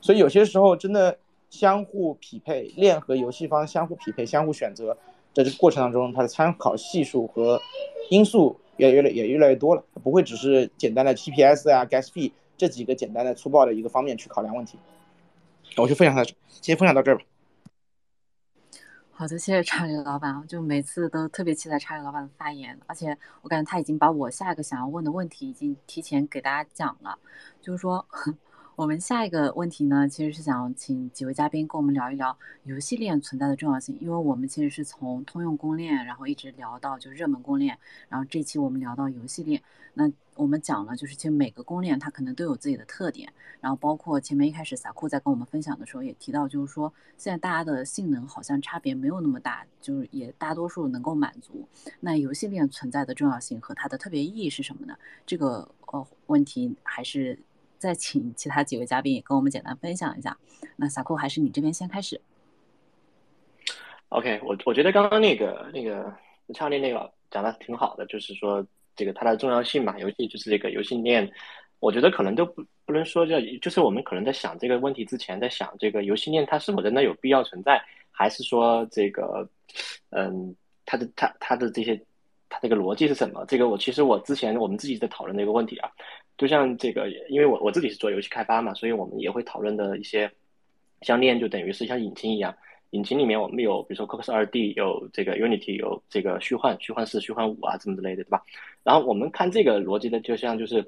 [0.00, 1.18] 所以有些时候真的，
[1.54, 4.96] 相互匹配，链和游戏方相互匹配、相互选择，
[5.32, 7.60] 在这个过程当中，它的参考系数和
[8.10, 14.76] 因素也越来也越来越多了，不会只是简单的 TPS 啊、Gas fee 这几个简单的粗暴的一个方面去考量问题。
[15.76, 17.24] 我就分享到这，先分享到这儿吧。
[19.12, 27.16] 好的，谢谢查理老板，就每次都特别期待查理老板的发言，而且我感觉他已经把我下一个想要问的问题已经提前给大家讲了，
[27.62, 28.04] 就是说。
[28.76, 33.96] 我们下一个问题呢，其实是想请几位嘉宾跟我们聊一聊游戏链存在的重要性。
[34.00, 39.62] 因为我们其实是从通用公链，然后一直聊到就热门公链，然后这期我们聊到游戏链。
[39.94, 51.68] 那我们讲了，就是其实每个公链它可能都有自己的特点，然后包括前面一开始撒库在跟我们分享的时候也提到，就是说现在大家的性能好像差别没有那么大，就是也大多数能够满足。
[52.00, 54.96] 那游戏链存在的重要性和它的特别意义是什么呢？
[55.24, 57.38] 这个呃问题还是。
[57.84, 60.34] 再请其他几位嘉宾也跟我们简单分享一下。
[60.74, 62.18] 那萨库还是你这边先开始。
[64.08, 66.10] OK，我我觉得刚刚那个那个
[66.54, 68.66] 俏丽那个讲的挺好的，就是说
[68.96, 71.30] 这个它的重要性嘛，游戏就是这个游戏链，
[71.78, 77.78] 我觉得可能都不不能说叫，就是我们可能在想这个问题之前，在想这个游戏链它是否真的有必要存在，
[78.10, 79.46] 还是说这个
[80.08, 82.00] 嗯，它的它它的这些
[82.48, 83.44] 它这个逻辑是什么？
[83.46, 85.90] 这个我其实我之前我们自己在讨论的一个问题啊。
[86.36, 90.28] 就像这个，因为我我自己是做游戏开发嘛，所以我们也会讨论的一些，
[91.02, 92.52] 像链就等于是像引擎一样，
[92.90, 98.42] 引擎里面我们有，比如说 Cocos 二 D 有这个 Unity 有这个虚幻、虚幻四、虚幻五啊，这么之类的，对吧？
[98.82, 100.84] 然后我们看这个逻辑的，就像就是，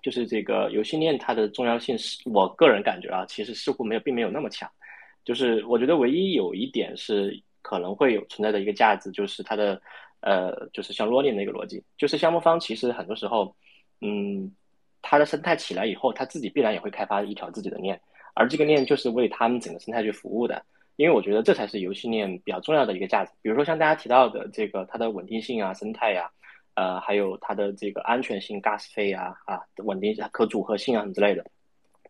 [0.00, 4.70] 就是这个游戏链它的重要性是，我个人感觉啊，其实似乎没有，并没有那么强。
[5.24, 9.82] 就是我觉得唯一有一点是可能会有存在的一个价值，就是它的
[10.20, 13.54] 呃，就是像罗链的一个逻辑，就是项目方其实很多时候，
[14.00, 14.52] 嗯。
[15.00, 17.98] 它的生态起来以后，它自己必然也会开发一条自己的链，
[18.34, 20.60] 而这个链就是为他们整个生态去服务的。
[20.96, 23.30] 因为我觉得这才是游戏链比较重要的一个价值。
[23.40, 26.28] 比如说像大家提到的这个它的稳定性啊、生态呀，
[26.74, 31.46] 呃，还有它的这个安全性、gas 费啊、啊稳定可组合性啊之类的。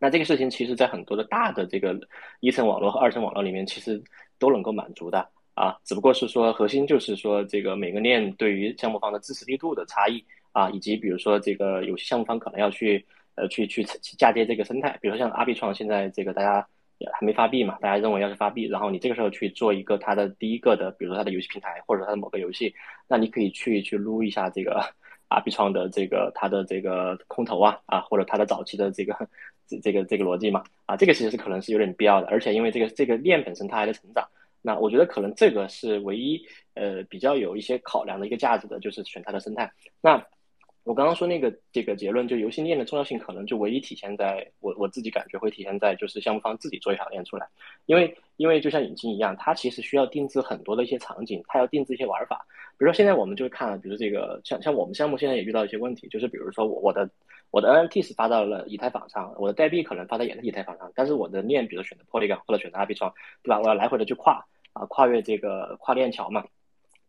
[0.01, 1.95] 那这个事情其实在很多的大的这个
[2.39, 4.03] 一层网络和二层网络里面，其实
[4.39, 5.77] 都能够满足的啊。
[5.83, 10.23] 只不过是说核心就是说这个每个链对于项目方的支持力度的差异。
[10.51, 13.83] 啊，以及比如说这个游戏项目方可能要去呃去去
[14.17, 16.67] 嫁接这个生态，比如说像阿币创现在这个大家
[17.13, 22.73] 还没发币嘛，大家认为要是发币，然后你这个时候去做一个它的第一个的，比如说它的游戏平台或者它的某个游戏，
[23.07, 24.83] 那你可以去去撸一下这个
[25.27, 29.15] 阿币创的这个它的这个空投啊啊，或者它的早期的这个
[29.67, 34.27] 这这个这个逻辑嘛啊，这个其实是可能是有点必要的，而且因为这个这个链本身它还在成长，
[34.61, 36.41] 那我觉得可能这个是唯一
[36.73, 40.23] 呃比较有一些考量的一个价值的，就是选它的生态那。
[40.85, 47.47] 我刚刚说那个这个结论，就游戏链的重要性，可能就唯一体现在我我自己感觉会体现在就是项目方自己做一条链出来，
[47.85, 52.43] 因为因为就像引擎一样，它其实需要定制很多的一些场景，它要定制一些玩法。
[52.71, 57.07] 比如说现在我们就会看，比如这个像像我们项目现在也遇到一些问题，就是比如说我我的
[57.51, 63.59] 我的 NFT 是发到了以太坊上，我的代币可能发到也是以太坊上，但是我的链，比如选择 Polygon 或者选择 Arbitrum，对吧？
[63.59, 66.45] 我要来回的去跨啊跨越这个跨链桥嘛。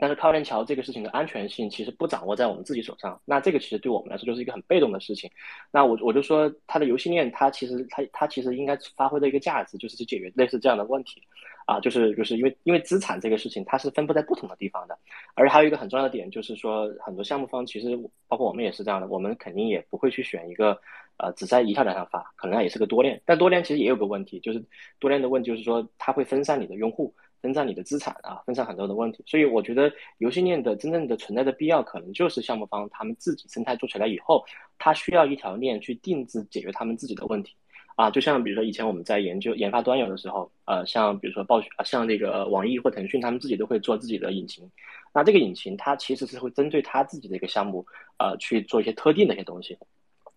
[0.03, 5.31] 但是跨链桥这个事情的安全性其实不掌握在我们自己手上，那这个其实对我们来说就是一个很被动的事情。
[5.71, 11.23] 那我我就说，它的游戏链，它其实它它其实应该发挥的一个价值，就是去解决类似这样的问题，
[11.71, 14.99] 啊，就是就是因为因为资产这个事情它是分布在不同的地方的，
[15.35, 20.77] 而还有一个很重要的点就是说，很多项目方其实包括我们也是这样的，我们肯定也不会去选一个
[21.19, 24.61] 呃只在一条链上发，可能也是个多链，但多链其实也有个问题，就是
[24.99, 27.15] 多链的问题就是说它会分散你的用户。
[27.43, 34.45] 分散你的资产啊，分散很多的问题，所以我觉得游戏链的真正的存在的必要，可能就是项目方他们自己生态做起来以后，
[34.77, 37.57] 他需要一条链去定制解决他们自己的问题
[38.01, 38.11] 啊。
[38.11, 44.69] 就像比如说以前我们在研究研发端游的时候，呃，像比如说暴雪，像那个网易或腾讯，他们自己都会做自己的引擎。
[45.13, 47.85] 那这个引擎它其实是会针对他自己的一个项目，
[48.19, 49.77] 呃，去做一些特定的一些东西。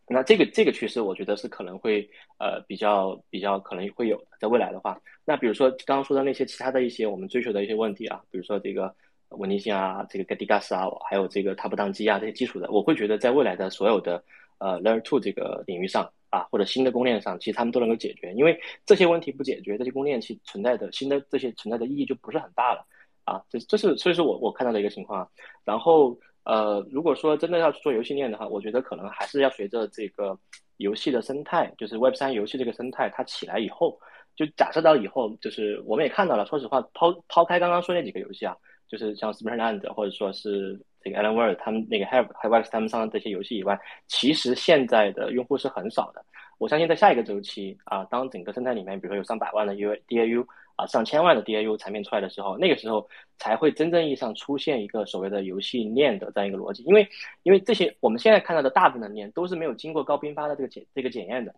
[0.07, 8.93] 那这个这个趋势，我觉得是可能会呃比较比较可能会有，在未来的话，那比如说刚刚说的那些其他的一些我们追求的一些问题啊，比如说这个
[9.29, 14.21] 稳定性啊，这个 get gas 啊，还有这个它不宕机啊这些基础的，我会觉得在未来的所有的
[14.57, 22.85] 呃 layer two 这个领域上啊，或者新的供应链上，其实他们都能够解决，因为这些问题不解决，这些供应链其存在的新的这些存在的意义就不是很大了
[23.25, 25.29] 啊，这这是所以说我我看到的一个情况，
[25.63, 26.17] 然后。
[26.45, 30.37] 呃，如果说真的要去做游戏链的话，我觉得可能还是要随着这个
[30.75, 33.97] 游戏的生态，就是 Web 三游戏这个生态它起来以后，
[34.35, 38.53] 就假设到以后，就是我们也看到了，说实话，抛抛开刚刚说那几个游戏啊，
[38.89, 46.23] 就是像 Springland 或者说是这个 Alan Ware 他们那个 Have Have X 他们上的这些游戏以外，其实现在的用户是很少的
[46.57, 50.45] 我相信在下一个周期啊，当整个生态里面，比如说有上百万的 U DAU
[50.77, 53.05] 啊，上千万的 DAU 产品出来的时候，那个时候
[53.37, 56.83] 才会真正意义上出现一个所谓的游戏链的这样一个逻辑。
[56.83, 57.05] 因为
[57.41, 61.53] 因为这些我们现在看到的大部分的链都是没有经过高频发的这个检这个检验的。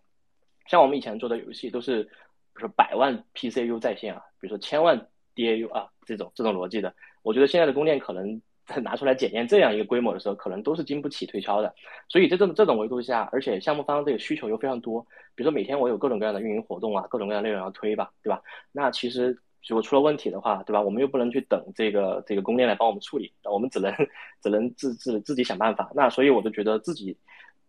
[0.66, 2.10] 像我们以前做的游戏都是，比
[2.54, 5.06] 如说百万 PCU 在线啊，比如说千万
[5.36, 8.42] DAU 啊这种这种逻辑的，我觉得现在的供链可能。
[8.82, 11.72] 拿出来检验这样一个规模的时候，可能都是经不起推敲的。
[12.08, 15.00] 所以在这这种维度下，而且项目方这个需求又非常多，
[15.34, 18.42] 比如说每天我有各种各样的运营活动啊，各种各样内容要推吧，对吧？
[18.72, 20.80] 那其实如果出了问题的话，对吧？
[20.80, 23.92] 我们又不能去等这个这个供应链来帮我们处理，我们只能
[24.42, 25.90] 只能自自自己想办法。
[25.94, 27.16] 那所以我就觉得自己，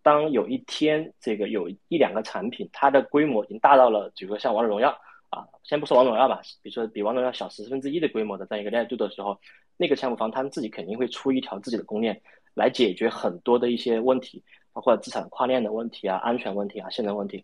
[0.02, 4.98] 当有一天这个有一两个产品，它的规模已经大到了，比如说像王者荣耀。
[5.30, 9.38] 啊，先不说王者荣耀吧，比如说比王者荣耀小十分之一的规模的这样一个链度的时候，
[9.76, 12.22] 那个项目方他们自己肯定会出一条自己的公链
[12.54, 17.44] 来解决很多的一些问题，包括资产跨链的问题啊、安全问题啊、性能问题。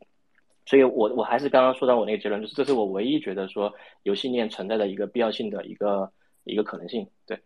[0.66, 6.10] 所以，我我还是刚刚说到我那个结论，就是这是我唯一觉得说游戏链存在的一个必要性的一个
[6.46, 7.06] 一个可能性。
[7.26, 7.38] 对，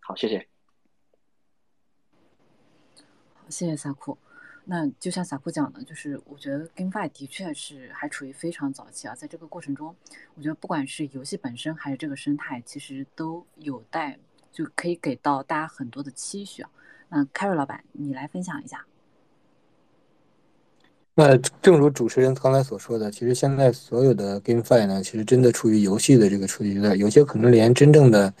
[0.00, 0.46] 好，谢谢。
[3.34, 4.18] 好，谢谢萨库。
[4.68, 9.94] 那就像萨库讲的，就是我觉得 GameFi 的确是还处于非常早期啊，在这个过程中，
[10.34, 14.18] 我觉得不管是游戏本身还是这个生态，其实都有待
[14.50, 16.70] 就可以给到大家很多的期许啊。
[17.08, 18.84] 那 Carry 老板，你来分享一下。
[21.14, 28.34] 那正如主持人刚才所说的，其实现在所有的 GameFi 呢，其实真的处于游戏的这个初级阶段，有些可能连真正的。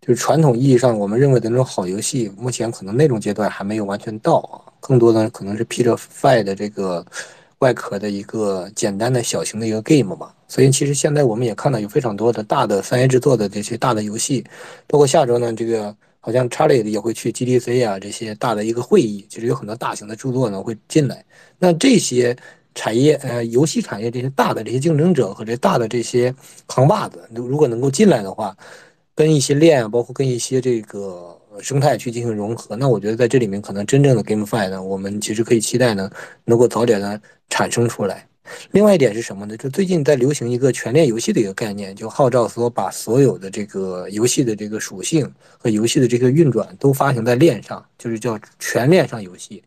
[0.00, 7.06] 就是传统意义上我们认为的那种好游戏，目前可能那种阶段还没有完全到啊，更多的可能是披着 Fi 的这个
[7.60, 10.32] 外壳的一个简单的小型的一个 Game 嘛。
[10.48, 14.44] 所以其实现在我们也看到有非常多的大的三 A 制作的这些大的游戏，
[14.88, 21.24] 包括下周呢，这个好像 Charlie 也会去 GDC 啊这些大的一个会议，其实有很多大型的著作呢会进来。
[21.56, 22.36] 那这些
[22.74, 26.34] 产业呃游戏产业这些大的这些竞争者和这大的这些
[26.66, 28.56] 扛把子，如果能够进来的话。
[29.12, 36.10] 跟一些链啊，包括跟一些这个生态去进行融合，那我觉得在这里面可能真正的 GameFi 呢，我们其实可以期待呢，
[36.44, 38.26] 能够早点的产生出来。
[38.70, 39.56] 另外一点是什么呢？
[39.56, 49.62] 就最近在流行一个全链游戏的一个概念，就号召说把所有的这个游戏的这个属性和游戏的这个运转都发行在链上，就是叫全链上游戏，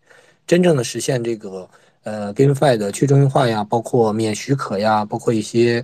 [0.48, 1.69] 真正的实现这个
[2.04, 5.84] 呃 GameFi 的去中心化呀，包括免许可呀，包括一些。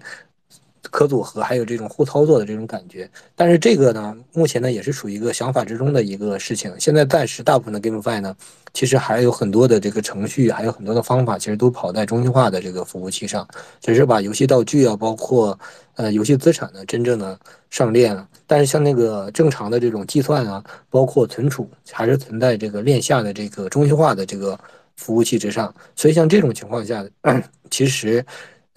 [0.89, 6.73] 可组合还有这种互操作的这种感觉，但是这个呢，目前呢也是属于一个想法之中的一个事情。
[6.79, 8.35] 现在暂时大部分的 GameFi 呢，
[8.73, 13.47] 其实还有很多的这个程序，还有很多的方法，其实都跑在中心化的这个服务器上，
[13.81, 15.57] 只是把游戏道具啊，包括
[15.95, 17.37] 呃游戏资产呢，真正的
[17.69, 18.27] 上链了。
[18.47, 24.57] 但是像那个正常的这种计算啊，包括存储，还是存在这个链下的这个中心化的这个
[24.95, 25.73] 服务器之上。
[25.95, 27.05] 所以像这种情况下，
[27.69, 28.25] 其实。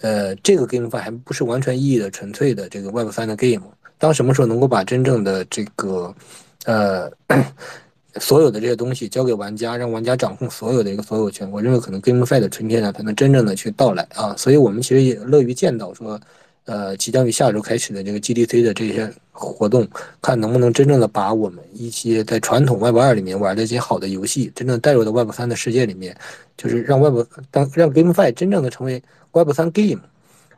[0.03, 3.63] 呃，这个 GameFi 还不是完全意义的纯粹的这个 Web 三的 Game。
[3.97, 6.13] 当什么时候能够把真正的这个，
[6.65, 7.09] 呃，
[8.19, 14.35] 所有的这些东西交给玩家，让玩家掌控所有的一个所有权，我认为可能 GameFi 的春天呢才能真正的去到来啊。
[14.35, 16.19] 所以我们其实也乐于见到说，
[16.65, 19.87] 呃，即将于下周开始的这个 GDC 的这些活动，
[20.21, 26.13] 看能不能真正的把我们一些在传统 Web 二里面玩的一些好的游戏，真正带入到 Web 三的世界里面，
[26.57, 29.01] 就是让 Web 当让 GameFi 真正的成为。
[29.33, 30.01] Web 三 Game，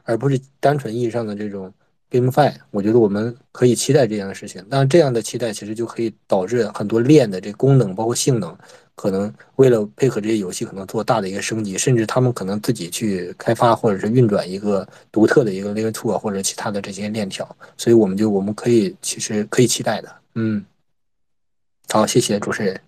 [0.04, 1.74] 而不是单纯意义上的这种
[2.12, 4.64] GameFi，我觉得我们可以期待这样的事情。
[4.70, 8.56] 但这样的期待其实就可以导致很多链的这功能，包括性能，
[8.94, 17.58] 可能为了配合这些游戏，可能做大的一个升级，甚至他们可能自己去开发或者是运转一个独特的一个 Layer Two，或者其他的这些链条。
[17.78, 20.16] 所以我们就我们可以其实可以期待的。
[20.36, 20.64] 嗯，
[21.90, 22.80] 好，谢谢主持人，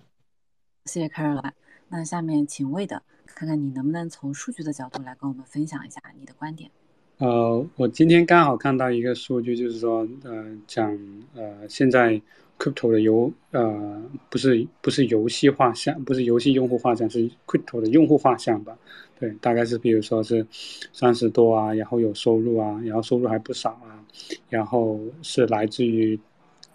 [0.86, 1.54] 谢谢凯尔兰。
[1.89, 3.04] 那下面请魏的。
[3.26, 6.71] 看看你能不能从数据的角度来跟我们分享一下你的观点。
[7.17, 10.97] 呃，我今天刚好看到一个数据，就是说，呃，讲
[11.36, 12.19] 呃，现在
[12.58, 18.76] crypto 的游呃，不是不是游戏画像，不是游戏用户画像，是 crypto 的用户画像吧？
[19.19, 20.45] 对，大概是比如说是
[20.93, 24.02] 三十多啊，然后有收入啊，然后收入还不少啊，
[24.50, 26.19] 然后是来自于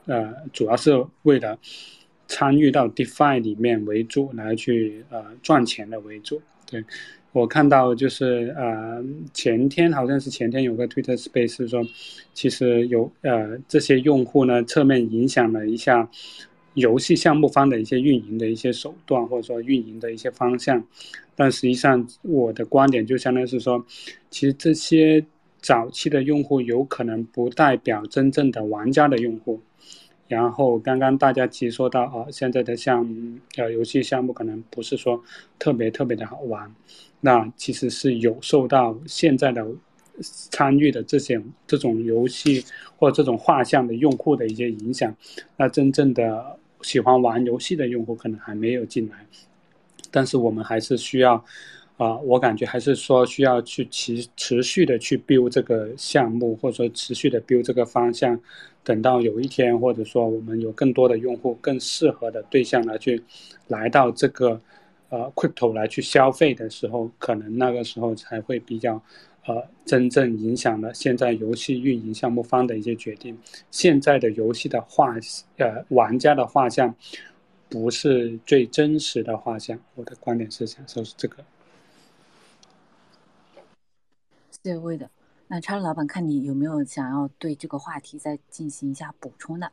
[0.06, 1.58] 呃，主要是为了
[2.32, 6.40] 参与到 DeFi 里面为主来去呃赚钱的为主。
[6.70, 6.82] 对，
[7.32, 11.86] 我看到就是呃前天好像是前天有个 Twitter Space 说，
[12.32, 16.08] 其实有呃这些用户呢侧面影响了一下
[16.72, 20.82] 游戏项目方的一些运营的一些手段或者说运营的一些方向，
[21.36, 23.84] 但实际上我的观点就相当于是说，
[24.30, 25.22] 其实这些
[25.60, 29.60] 早期的用户有可能不代表真正的玩家的用户。
[30.32, 33.06] 然后刚刚大家其实说到啊，现在的项
[33.58, 35.22] 呃游戏项目可能不是说
[35.58, 36.74] 特别特别的好玩，
[37.20, 39.66] 那其实是有受到现在的
[40.22, 42.64] 参与的这些这种游戏
[42.96, 45.14] 或这种画像的用户的一些影响。
[45.58, 49.26] 那真正的喜欢玩游戏的用户可能还没有进来，
[50.10, 51.44] 但是我们还是需要。
[51.98, 58.36] 啊，我感觉还是说需要去持持续的去 build 这个项目，或者说持续的 build 这个方向，
[58.84, 63.22] 等到有一天，或者说我们有更多的用户，更适合的对象来去
[63.68, 64.60] 来到这个
[65.08, 69.00] 呃 crypto 来去消费的时候，可能那个时候才会比较
[69.46, 73.38] 呃真正影响了现在游戏运营项目方的一些决定。
[73.70, 75.14] 现在的游戏的画
[75.58, 76.94] 呃玩家的画像
[77.68, 81.36] 不是最真实的画像，我的观点是想说是这个。
[84.64, 85.10] 谢位的，
[85.54, 89.70] 那查理老板，看你有没有想要对这个话题再进行一下补充的？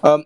[0.00, 0.18] 呃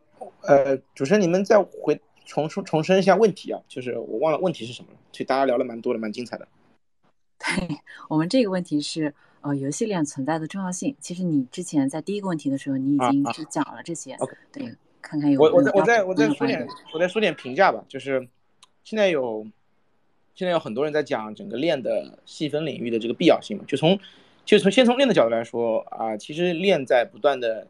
[0.42, 4.98] 呃，主持人，你们再回重重重申一下问题啊，就是我忘了问题是什么了。
[5.10, 6.46] 其实大家聊了蛮多的，蛮精彩的。
[7.40, 7.76] 对
[8.08, 10.94] 我们这个问题是呃游戏链存在的重要性。
[11.00, 14.16] 其实你之前在第一个问题的时候，你已经是讲了这些。
[14.52, 18.28] 对，看看有我我再我再我再说点我再说点评价吧，就是
[18.84, 19.44] 现在有。
[20.36, 23.98] 现在有很多人在讲整个链的细分领域的这个必要性嘛，就从
[24.44, 27.66] 就从先从链的角度来说啊，其实链在不断的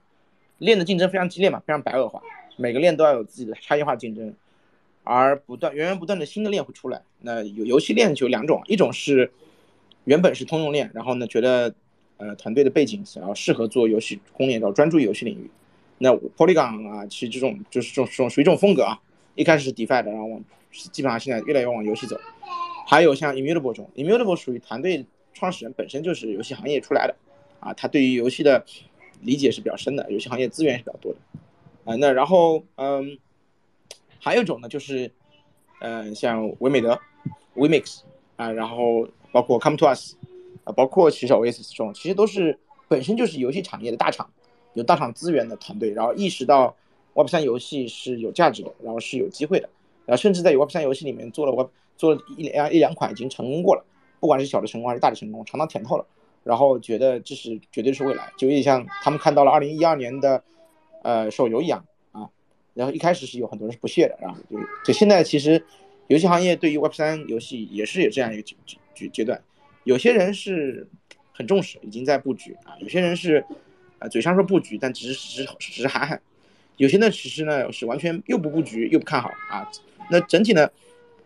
[0.59, 2.21] 链的竞争非常激烈嘛，非常白热化，
[2.57, 4.35] 每个链都要有自己的差异化竞争，
[5.05, 7.01] 而不断源源不断的新的链会出来。
[7.21, 9.31] 那有游戏链就有两种，一种是
[10.03, 11.73] 原本是通用链，然后呢觉得
[12.17, 15.49] 呃团队的背景想要适合做游戏公链，然后专注于游戏领域。
[15.99, 19.01] 那 Polygon 啊，其实这种就是这种这种属于这种风格啊，
[19.37, 20.43] 一开始是 DeFi 的，然后往
[20.93, 22.19] 基本上现在越来越往游戏走。
[22.87, 27.17] 还有像 Immutable 这种，Immutable 属于团队创始人本身就是游戏行业出来的，
[27.59, 28.65] 啊，他对于游戏的
[29.23, 31.19] 理解是比较深的，游戏行业资源是比较多的，
[31.85, 33.19] 啊，那然后嗯，
[34.21, 35.11] 还有一种呢，就是
[35.81, 36.99] 嗯，像维美德
[37.57, 38.03] Vmix
[38.37, 40.15] 啊，然后包括 Come to Us
[40.62, 44.31] 啊，包括其实 Oasis 这种，其实都是本身就是游戏产业的大厂，
[44.75, 46.77] 有大厂资源的团队，然后意识到
[47.15, 49.69] Web 三游戏是有价值的，然后是有机会的，
[50.07, 51.69] 然后甚至在 Web 三游戏里面做了 Web。
[51.99, 53.83] 做了一两一两款已经成功过了，
[54.21, 56.05] 不管是小的成功还是大的成功，尝到甜头了，
[56.45, 60.45] 然后觉得这是绝对是未来，就有点像他们看到了二零一二年的，
[61.03, 62.29] 呃手游一样啊。
[62.75, 65.64] 然后一开始是有很多人是不屑的，然后就就现在其实
[66.09, 68.55] 游戏行业对于 Web 三游戏也是有这样一个阶
[68.95, 69.42] 阶阶段，
[69.85, 70.87] 有些人是
[71.33, 73.42] 很重视，已经在布局啊，有些人是
[74.01, 76.21] 啊嘴上说布局，但只是只是只是喊喊，
[76.77, 79.66] 有些呢其实呢是完全又不布局又不看好啊。
[80.11, 80.69] 那整体呢？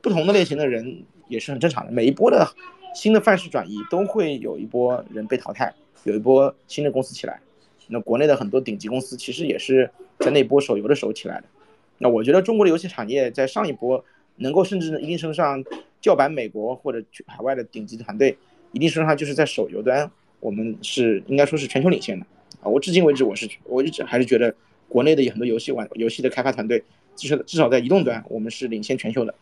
[0.02, 2.50] 不同的类型的人也是很正常的，每一波的
[2.94, 7.38] 新的范式转移都会有一波人被淘汰，有一波新的公司起来。
[7.88, 9.90] 那国内的很多顶级公司其实也是
[10.20, 11.44] 在那波手游的时候起来的。
[11.98, 14.02] 那我觉得中国的游戏产业在上一波
[14.36, 15.62] 能够甚至一定程度上
[16.00, 18.34] 叫板美国或者去海外的顶级团队，
[18.72, 22.24] 一定程度上就是在手游端，我们是应该说是全球领先的
[22.62, 22.64] 啊。
[22.64, 24.54] 我至今为止我是我一直还是觉得
[24.88, 26.82] 国内的很多游戏玩游戏的开发团队，
[27.16, 29.34] 至少至少在移动端我们是领先全球的。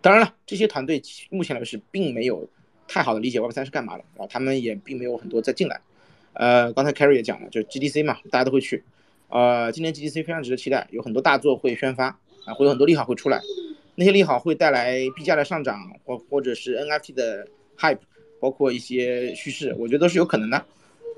[0.00, 2.48] 当然了，这些团队目前来说是并没有
[2.88, 5.80] 太好的理解 Web 三是干嘛的，啊他们也并没有很多再进来。
[6.32, 8.82] 呃，刚才 Carry 也讲了，就 GDC 嘛，大家都会去。
[9.28, 12.06] 呃，今年 GDC 非常值得期待，有很多大作会宣发
[12.44, 13.40] 啊，会有很多利好会出来。
[13.96, 17.98] 那些利好会带来币价的上涨，或或者是 NFT 的 hype，
[18.40, 20.64] 包括一些叙事，我觉得都是有可能的。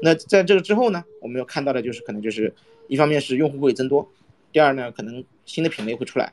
[0.03, 2.53] 那在这个之后呢，我们要看到的就是可能就是
[2.89, 4.11] 一方面是用户会增多，
[4.51, 6.33] 第二呢，可能新的品类会出来。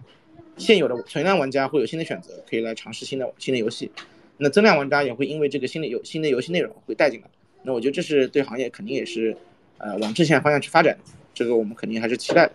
[0.58, 3.90] 现有的存量玩家会有新的选择，可以来尝试新的新的游戏。
[4.38, 7.28] 那增量玩家也会因为这个新的游新的游戏内容会带进来。
[7.64, 9.36] 那我觉得这是对行业肯定也是，
[9.78, 10.98] 呃，往正向方向去发展。
[11.34, 12.54] 这个我们肯定还是期待的。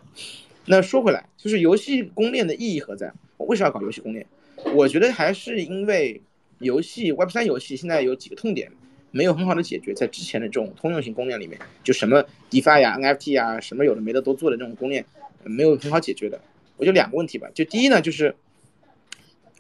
[0.67, 3.13] 那说回来，就是游戏公链的意义何在？
[3.37, 4.27] 我为啥要搞游戏公链？
[4.75, 6.21] 我觉得还是因为
[6.59, 8.71] 游戏 Web 三游戏现在有几个痛点
[9.11, 15.05] 没有很好的解决，在之前的这种通用型公链里面，就什么 DeFi 呀、NFT 啊，什么有的没的都做的这种公链，
[15.45, 16.41] 没有很好解决的。
[16.77, 18.35] 我就两个问题吧，就第一呢，就是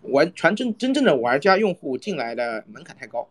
[0.02, 3.28] 玩传真真正的玩家用户进来的门槛太高，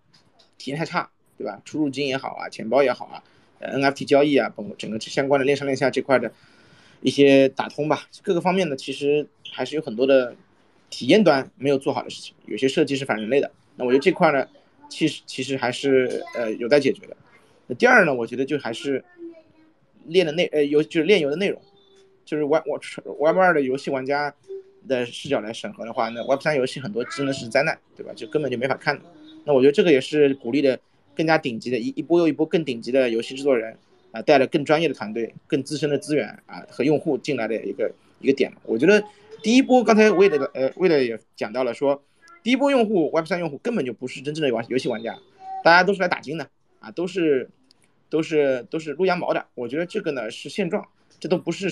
[0.58, 1.62] 体验太差，对吧？
[1.66, 3.24] 出入金也好啊，钱包也好啊
[3.62, 6.32] ，NFT 交易啊，包括整个相关的链上链下这块的
[7.02, 10.34] 一些打通吧，各个方面呢，其实还是有很多的
[10.90, 13.52] 体验端没有做好的事情，有些设计是反人类的。
[13.76, 14.48] 那我觉得这块呢，
[14.88, 17.18] 其实其实还是呃有待解决的。
[17.68, 19.04] 那第二呢，我觉得就还是
[20.06, 21.62] 练的内呃游就是炼游的内容。
[22.26, 22.64] 就是 Web
[23.20, 24.34] Web 二的游戏玩家
[24.88, 28.12] 的视角来审核的话，那 Web 三游戏很多真的是灾难，对吧？
[28.16, 29.00] 就根本就没法看。
[29.46, 30.80] 那我觉得这个也是鼓励的
[31.16, 33.78] 更加顶级的一一波又一波更顶级的游戏制作人
[34.12, 38.52] 啊，带了更专业的团队、更资深的资源啊和用户进来的一个一个点。
[38.64, 39.04] 我觉得
[39.42, 42.02] 第一波刚才为了呃为了也讲到了说，
[42.42, 45.18] 第一波用户 Web 三用户根本就不是真正的玩游戏玩家，
[45.64, 46.48] 大家都是来打金的
[46.80, 47.50] 啊，都是
[48.10, 49.46] 都是都是撸羊毛的。
[49.56, 50.88] 我觉得这个呢是现状，
[51.24, 51.72] 这都不是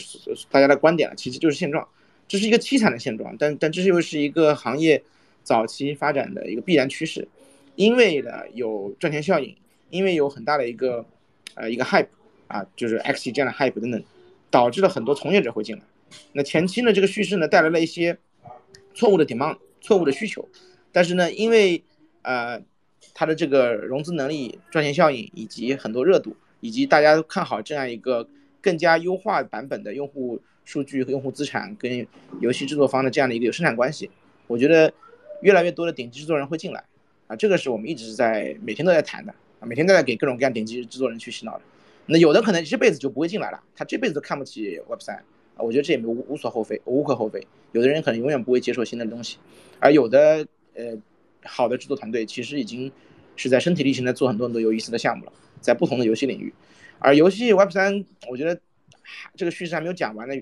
[0.50, 1.86] 大家的观点了，其实就是现状，
[2.26, 3.36] 这是一个凄惨的现状。
[3.38, 5.04] 但但这是又是一个行业
[5.44, 7.28] 早期发展的一个必然趋势，
[7.76, 9.54] 因为呢有赚钱效应，
[9.90, 11.06] 因为有很大的一个
[11.56, 12.08] 呃一个 hype
[12.48, 14.02] 啊，就是 X 这样的 hype 等等，
[14.50, 15.82] 导致了很多从业者会进来。
[16.32, 18.18] 那前期呢这个叙事呢带来了一些
[18.94, 19.58] 错误的 demand。
[19.84, 20.48] 错误的需求，
[20.92, 21.84] 但是呢，因为
[22.22, 22.62] 呃，
[23.16, 28.30] 它的这个融资能力、赚钱效应以及很多热度，以及大家都看好这样一个
[28.62, 32.06] 更加优化版本的用户数据和用户资产跟
[32.40, 34.10] 游戏制作方的这样的一个有生产关系，
[34.48, 34.94] 我觉得
[35.42, 36.84] 越来越多的顶级制作人会进来
[37.28, 41.62] 啊，这个是我们一直在每天都在谈的啊，每天都在给各种各样顶级制作人去洗脑的。
[42.06, 45.16] 那有的可能这辈子就不会进来了，他这辈子都看不起 Web 三
[45.56, 47.46] 啊，我觉得这也无无所厚非，无可厚非。
[47.72, 49.38] 有的人可能永远不会接受新的东西。
[49.80, 50.46] 而有的
[50.76, 50.98] 呃
[51.44, 52.92] 好的制作团队其实已经
[53.36, 56.54] 是在身体力行的做很多很多有意思的项目了，在不同的游戏领域。
[57.02, 58.60] 而游戏 Web 三，我觉得
[59.36, 60.36] 这个叙事还没有讲完的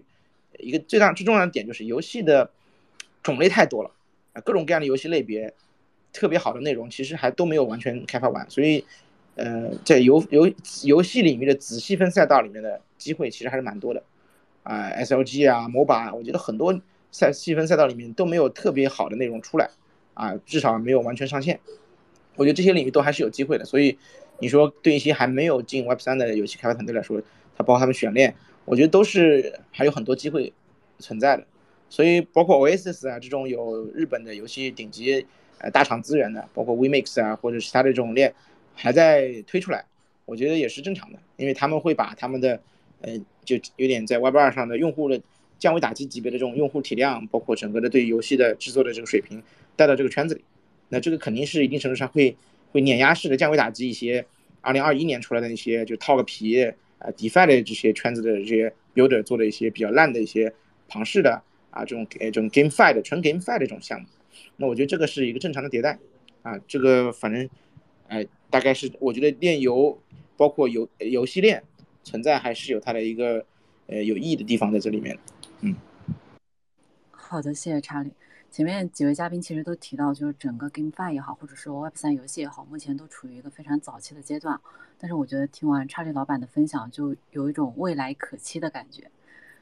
[0.57, 2.51] 一个最大最重要的点就是游戏的
[3.24, 3.91] 种类太多了，
[4.43, 5.53] 各种各样的游戏类别，
[6.14, 8.47] 特别好的内容其实还都没有完全开发完。
[8.49, 8.86] 所以
[9.36, 10.51] 呃，在游游
[10.84, 14.03] 游戏领域的子细分赛道里面的机会其实还是蛮多的
[14.64, 16.80] 啊，SLG 啊，MOBA，我觉得很多。
[17.12, 19.72] 赛细分赛道里面都没有特别好的内容出来，
[20.14, 21.60] 啊，至少没有完全上线。
[22.36, 23.66] 我觉得这些领域都还是有机会的。
[23.66, 23.97] 所以
[24.40, 27.22] 你说对一些还没有进 Web 三的游戏开发团队来说，
[27.58, 28.34] 它包括他们选链，
[28.66, 30.52] 我觉得都是还有很多机会
[31.00, 31.46] 存在的。
[31.90, 35.26] 所以包括 Oasis 啊这种有日本的游戏顶级
[35.58, 38.34] 呃大厂资源的，包括 WeMix 啊或者其他的这种链
[38.76, 39.86] 还在推出来，
[40.26, 42.60] 我觉得也是正常的，因为他们会把他们的
[43.02, 45.22] 呃就有点在 Web 二上的用户的。
[45.58, 49.44] 降维打击级别的这种用户体量，包括整个的对游戏的制作的这个水平
[49.76, 50.42] 带到这个圈子里，
[50.88, 52.34] 那这个肯定是一定程度上会
[52.72, 54.26] 会碾压式的降维打击一些
[54.61, 56.63] 二零二一年出来的那些就套个皮
[56.99, 60.53] 啊 DeFi 的这些圈子的这些 builder 做的一些比较烂的一些
[60.88, 61.41] 庞氏的
[61.72, 64.07] 啊这种这种 GameFi 的纯 GameFi 的这种项目，
[64.57, 65.97] 那我觉得这个是一个正常的迭代
[66.41, 67.49] 啊，这个反正
[68.07, 70.01] 哎大概是我觉得链游
[70.36, 71.63] 包括游游戏链
[72.03, 73.45] 存在还是有它的一个
[73.88, 75.17] 呃有意义的地方在这里面。
[75.61, 75.76] 嗯，
[77.11, 78.11] 好的，谢谢查理。
[78.52, 84.60] 前面几位嘉宾其实都提到，就是整个 GameFi 也好，或者说 Web 三游戏也好，目前都处于一个非常早期的阶段。
[84.97, 89.10] 但是我觉得听完查理老板的分享，就有一种未来可期的感觉。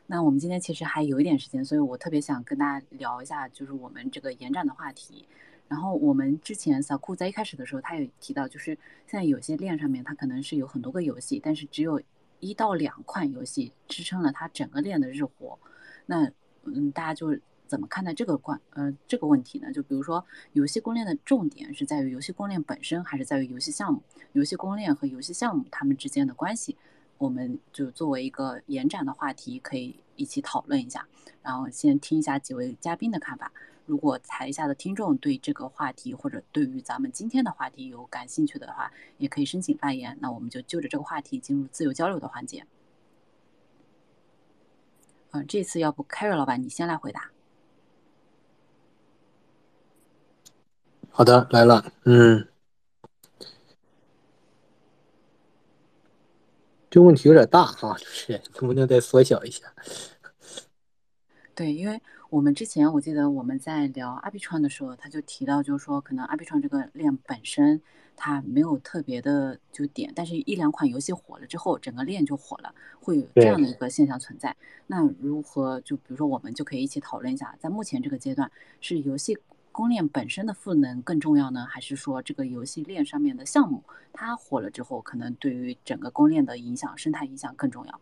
[0.06, 5.28] 那我们今天其实还有一点时间，所以我特别想跟大家聊一下，就是我们这个延展的话题。
[5.68, 8.68] 然后我们之前小库在一开始的时候，他也提到，就是
[9.06, 12.02] 现在有些链上面，它可能是有很多个游戏，但是只有
[12.40, 15.60] 一到两款游戏支撑了它整个链的日活。
[16.06, 16.32] 那
[16.64, 19.72] 嗯，大家就怎么看待这个关呃这个问题呢？
[19.72, 24.02] 就比如说，游戏公链的重点是在于游戏公链本身，还是在于游戏项目？
[24.32, 26.76] 游戏公链和游戏项目它们之间的关系，
[27.18, 31.08] 我们就作为一个延展的话题，可以一起讨论一下。
[31.44, 33.52] 然后先听一下几位嘉宾的看法。
[33.86, 40.18] 如果台下的听众对这个话题或者对于咱们今天的话题有感兴趣的话，也可以申请发言。
[40.20, 42.66] 那我们就就着这个话题进入自由交流的环节。
[45.32, 47.32] 嗯，这次要不 Carry 老板你先来回答。
[51.18, 51.84] 好的，来了。
[52.04, 52.48] 嗯，
[56.92, 59.66] 这问题有点大哈，就是能不能再缩小一下？
[61.56, 62.00] 对，因为
[62.30, 67.82] 我们之前我记得我们在聊阿比川的时候，他就提到，就是说可能阿比川这个链本身。
[68.20, 74.56] 它没有特别的就点，但是一两款游戏火了之后，整个链就火了，会有这样的一个现象存在。
[74.88, 78.52] 那如何就比如说我们就可以一起讨论一下，在目前这个阶段，
[78.82, 79.38] 是游戏
[79.78, 88.02] 公链本身的赋能更重要呢，还是说这个游戏链上面的项目它火了之后，可能对于整个公链的影响、生态影响更重要？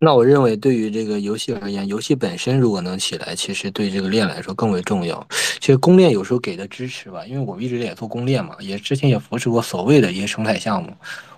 [0.00, 5.24] 那我认为，对于这个游戏而言，游戏本身如果能起来，其实对这个链来说更为重要。
[5.60, 10.92] 其实公链有时候给的支持吧，因为我们一直也做公链嘛，也之前也扶持过所谓的一些生态项目。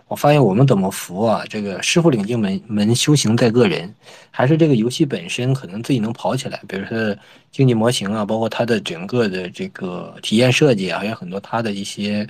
[0.09, 1.45] 我发现我们怎么扶啊？
[1.49, 3.95] 这个师傅领进门，门修行在个人，
[4.31, 6.61] 还是这个游戏本身可能自己能跑起来。
[6.69, 7.17] 比如说
[7.51, 12.29] 经济模型啊，包括它的整个的这个体验设计啊，还有很多它的一些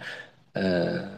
[0.52, 1.16] 呃。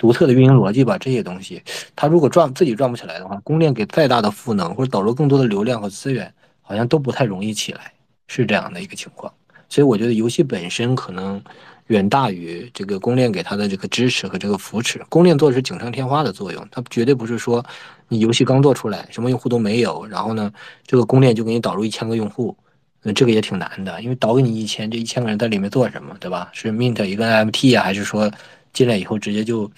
[0.00, 1.60] 独特的运营逻辑吧，这些东西，
[1.96, 7.92] 它如果赚自己赚不起来的话，公链给再大的赋能或者导入更多的流量和资源，好像都不太容易起来，
[8.28, 9.34] 是这样的一个情况。
[9.68, 11.42] 所以我觉得游戏本身可能
[11.88, 14.98] 远大于这个公链给它的这个支持和这个扶持。
[15.10, 17.64] 公链做的是锦上添花的作用，它绝对不是说
[18.08, 20.50] 你游戏刚做出来什么用户都没有，然后呢
[20.86, 22.56] 这个公链就给你导入一千个用户，
[23.02, 26.48] 那这个也挺难的，因为导给你一千，这一千个人在里面做什么，对吧？
[26.52, 28.30] 是 mint 一个 NFT 啊，还是说
[28.72, 29.70] 进来以后直接就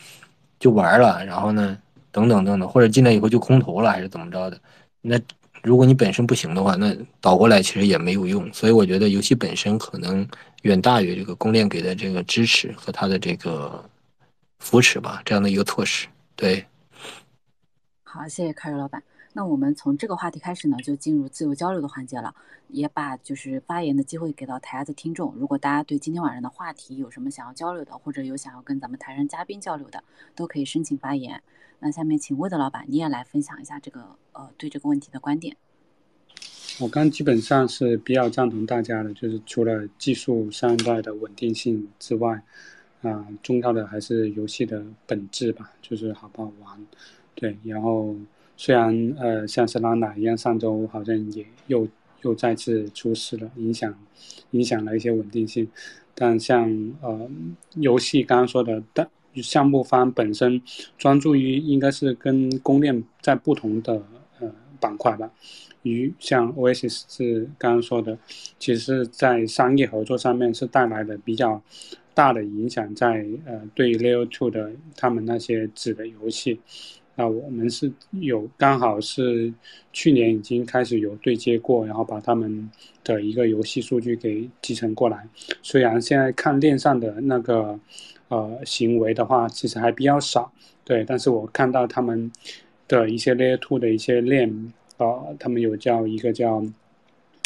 [0.59, 1.77] 就玩了，然后呢，
[2.11, 4.61] 等等等等，或者进来以后就空投了，还是怎么着的？
[5.01, 5.19] 那
[5.63, 8.51] 如果你本身不行的话，那倒过来其实也没有用。
[8.53, 10.27] 所以我觉得游戏本身可能
[10.63, 13.89] 远大于这个公链给的这个支持和它的这个
[14.59, 16.07] 扶持吧，这样的一个措施。
[16.37, 16.67] 对，
[18.03, 19.03] 好，谢谢凯瑞老板。
[19.33, 22.35] 那我们从这个话题开始呢，就进入自由交流的环节了，
[22.69, 25.33] 也把就是发言的机会给到台下的听众。
[25.37, 30.03] 如果大家对今天晚上的话题有什么想要交流的，或者有想要跟咱们台上嘉宾交流的，
[30.35, 31.41] 都可以申请发言。
[31.79, 35.57] 那下面请魏德老板，你也来分享一下这个呃对这个问题的观点。
[36.81, 42.43] 我刚基本上是比较赞同大家的，就是除了技术上一代的稳定性之外，
[43.03, 46.87] 啊，重要的还是游戏的本质吧，就是好不好玩。
[47.35, 48.17] 对，然后。
[48.63, 51.89] 虽然呃，像是拉奶一样，上周好像也又
[52.21, 53.99] 又再次出事了，影响
[54.51, 55.67] 影响了一些稳定性。
[56.15, 56.71] 但像
[57.01, 57.27] 呃
[57.77, 60.61] 游戏刚刚说的，但项目方本身
[60.99, 64.03] 专注于应该是跟公链在不同的
[64.81, 65.31] 板块吧。
[65.83, 68.19] 与像 Oasis 是刚刚说的，
[68.59, 71.63] 其实在商业合作上面是带来的比较
[72.13, 76.61] 大的影响，在呃对 Layer Two 的他们那些纸的游戏。
[77.17, 79.53] 那我们是有刚好是
[79.93, 82.71] 去年已经开始有对接过，然后把他们
[83.03, 85.27] 的一个游戏数据给集成过来。
[85.63, 87.79] 虽然现在看链上的那个
[88.29, 90.51] 呃行为的话，其实还比较少，
[90.85, 92.31] 对，但是我看到他们
[92.91, 94.51] 的一些 Layer Two 的一些链，
[94.99, 95.07] 啊，
[95.39, 96.57] 他们有叫一个叫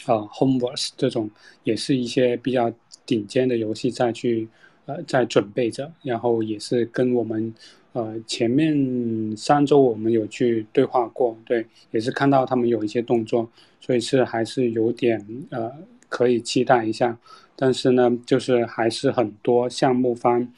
[0.07, 1.31] 啊 Homeverse 这种，
[1.65, 2.73] 也是一些比较
[3.05, 4.49] 顶尖的游戏在去
[4.87, 7.55] 呃在准备着，然后也是跟我们。
[7.97, 13.49] 呃，前面三周我们有去对话过，对，也是看到他们有一些动作，
[13.81, 15.71] 所以是还是有点呃
[16.09, 17.17] 可以期待一下。
[17.55, 20.49] 但是呢，就是还是很多项目方，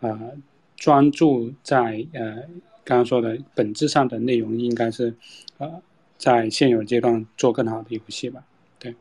[0.00, 0.32] 呃，
[0.76, 2.42] 专注在呃
[2.86, 5.12] 刚刚说的本质上的内容，应该是
[5.58, 5.82] 呃
[6.16, 8.46] 在现有阶段做更好的游戏吧。
[8.78, 8.94] 对，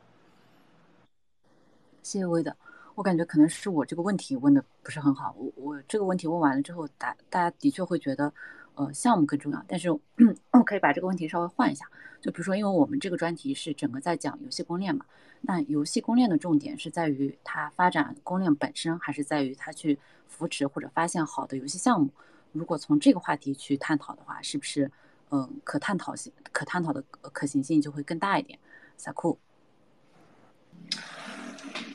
[2.02, 2.58] 谢谢魏的。
[2.96, 5.36] 我感觉可能是我这个问题问的不是很好。
[5.38, 8.34] 我我这个问题问完了之后，大大家的确会觉得，
[8.74, 9.64] 呃，项目更重要。
[9.68, 10.00] 但是我
[10.66, 11.86] 可以把这个问题稍微换一下，
[12.20, 15.06] 就比如说，因为我们这个专题是整个在讲游戏公链嘛，
[15.42, 22.10] 那游戏公链的重点是在于它发展公链本身，还是在于它去扶持或者发现好的游戏项目？
[22.56, 24.90] 如果从这个话题去探讨的话，是不是
[25.30, 27.02] 嗯可探讨性可探讨的
[27.34, 28.58] 可行性就会更大一点？
[28.96, 29.38] 萨库。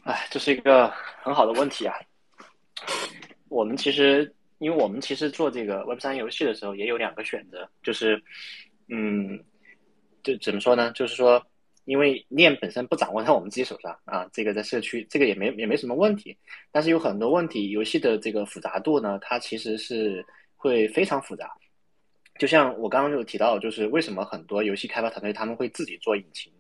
[0.04, 0.92] 哎，这是一个
[1.22, 1.94] 很好的问题啊！
[3.48, 8.22] 我们其实，因为我们其实做这个 Web 三游戏的时候，也有两个选择，就是，
[8.88, 9.42] 嗯，
[10.22, 10.92] 就怎么说呢？
[10.92, 11.42] 就是说，
[11.84, 16.36] 因为链本身不掌握在我们自己手上啊，这个在社区，这个也没也没什么问题。
[16.70, 20.24] 但是有很多问题，游戏的这个复杂度呢，它其实是
[20.60, 21.50] 会非常复杂。
[22.38, 26.52] 就像我刚刚就提到，就是为什么很多游戏开发团队他们会自己做引擎。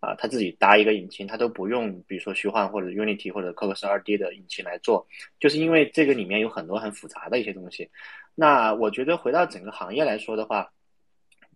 [0.00, 5.04] 啊，他自己搭一个引擎，他都不用，比如说虚幻或者 Unity 或者 Cocos 2D 的引擎来做，
[5.40, 7.90] 就是因为这个里面有很多很复杂的一些东西。
[8.36, 10.70] 那我觉得回到整个行业来说的话，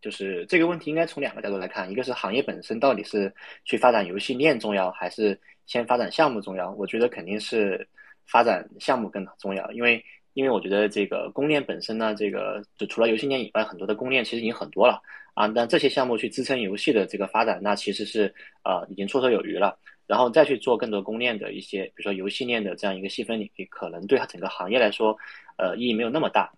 [0.01, 3.33] 就是这个问题应该从两个角度来看，一个是行业本身到底是
[3.65, 6.69] 去发展游戏链重要，还是先发展项目重要？
[6.73, 7.89] 我觉得肯定是
[8.27, 10.05] 发展项目更重要，因为
[10.35, 15.03] 因为我觉得这个公链本身呢，这个就除了游戏链以外，很多的公链其实已经很多了。
[15.35, 19.79] 啊，那这些项目去支撑游戏的这个发展，那其实是呃已经绰绰有余了。
[20.07, 25.17] 然后再去做更多公链的一些，比如说游戏链的这样一个细分领域，可能对它整个行业来说，
[25.57, 26.53] 呃意义没有那么大。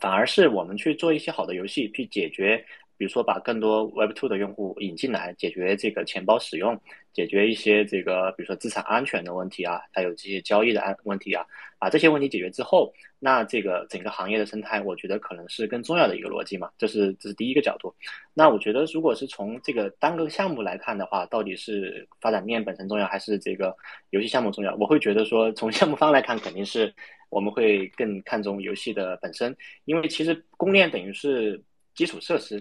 [0.00, 2.64] 反而是我们去做一些好的游戏，去解决。
[2.98, 6.78] 比如说，把更多 Web 2的用户引进来，解决这个钱包使用，
[7.12, 11.46] 解决一些这个，比如说资产安全的问题啊，还有这些交易的安问题啊，
[11.78, 16.68] 把这些问题解决之后，那这个整个行业的生态，我觉得可能是更重要的一个逻辑嘛。
[16.76, 17.94] 这是这是第一个角度。
[18.34, 23.76] 那我觉得，如果是从这个单个项目来看的话，到底是发展链本身重要，还是这个
[24.10, 24.74] 游戏项目重要？
[24.74, 26.92] 我会觉得说，从项目方来看，肯定是
[27.30, 31.62] 我们会更看重游戏的本身，因为其实公链等于是
[31.94, 32.60] 基础设施。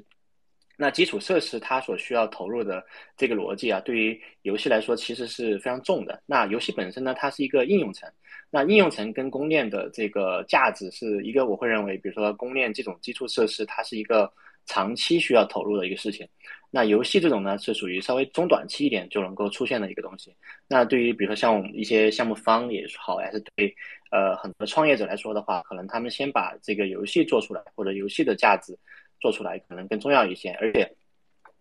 [0.80, 2.86] 那基础设施它所需要投入的
[3.18, 6.22] 这个逻辑啊，对于游戏来说其实是非常重的。
[6.26, 8.08] 那游戏本身呢，它是一个应用层，
[8.52, 14.32] 那应用层跟公链的这个价值是一个，我会认为，比如说公链这种基础设施，它是一个
[14.68, 16.28] 长期需要投入的一个事情。
[16.70, 20.36] 那游戏这种呢，是属于稍微中短期一点就能够出现的一个东西。
[20.68, 23.74] 那对于比如说像我们一些项目方也好，还是对
[24.12, 28.78] 呃很多创业者来说的话，可能他们先把这个游戏做出来，或者游戏的价值。
[29.20, 30.96] 做出来可能更重要一些，而且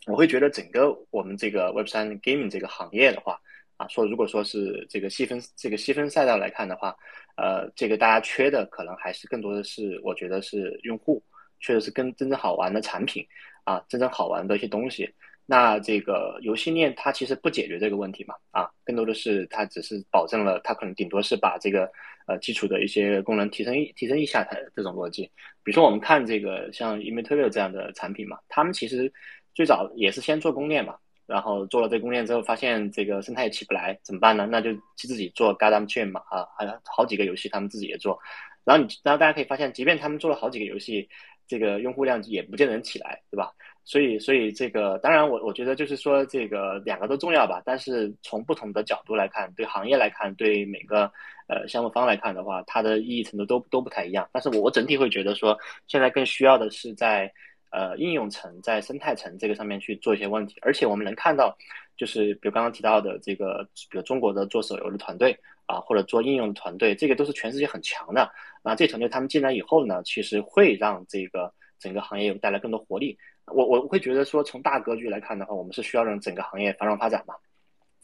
[0.06, 3.40] 我会觉得整个我们这个 Web 三 gaming 这个行业的话，
[3.76, 6.96] 啊，说如果说是这个细分这个细分赛道来看的话，
[7.36, 11.22] 呃，这个大家缺的可能还是更多的是，我觉得是用户，
[11.60, 13.26] 缺的是更真正好玩的产品，
[13.64, 15.12] 啊，真正好玩的一些东西。
[15.48, 21.90] 那这个游戏链它其实不解决这个问题嘛，啊，更多的是它只是保证了它可能顶多是把这个
[22.26, 25.30] 呃基础的一些功能提升一提升一下它这种逻辑。
[25.66, 29.12] 比如说我们看这个像 Immutable 这样的产品嘛，他们其实
[29.52, 30.94] 最早也是先做公链嘛，
[31.26, 34.46] 然后做了这个公链之后发现这个生态起不来，怎么办呢？
[34.48, 38.16] 那就自己做 Goddam Chain 嘛，啊，还有好几个游戏他们自己也做，
[38.62, 41.08] 然后你然后大家可以发现，即便他们做了好几个游戏，
[41.48, 43.50] 这个用户量也不见得能起来，对吧？
[43.88, 47.62] 所以，所以这个当然，我我觉得就是说，这个两个都重要吧。
[47.64, 51.08] 但是从不同的角度来看，对行业来看，对每个
[51.46, 54.28] 呃项目方来看的话，它的意义程度都都不太一样。
[54.32, 55.56] 但是我整体会觉得说，
[55.86, 57.32] 现在更需要的是在
[57.70, 60.56] 呃应用层、在生态层这个上面去做一些问题。
[60.62, 61.56] 而且我们能看到，
[61.96, 68.28] 就是比如刚刚提到的这个，比如中国的做手游的团队啊，或者做应用的团队，这个都是全世界很强的。
[68.64, 73.16] 那这团队他们进来以后呢，其实会让这个整个行业有带来更多活力。
[73.46, 77.34] 我我会觉得说，从大格局来看的话，我们是需要让整个行业繁荣发展嘛。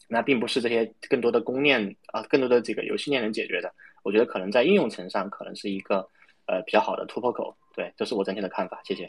[0.07, 3.73] 那并不是这些更多的公链啊，更多的这个游戏链能解决的。
[4.03, 5.97] 我觉得可能在应用层上，可能是一个
[6.45, 7.55] 呃比较好的突破口。
[7.75, 8.81] 对，这是我整体的看法。
[8.83, 9.05] 谢谢。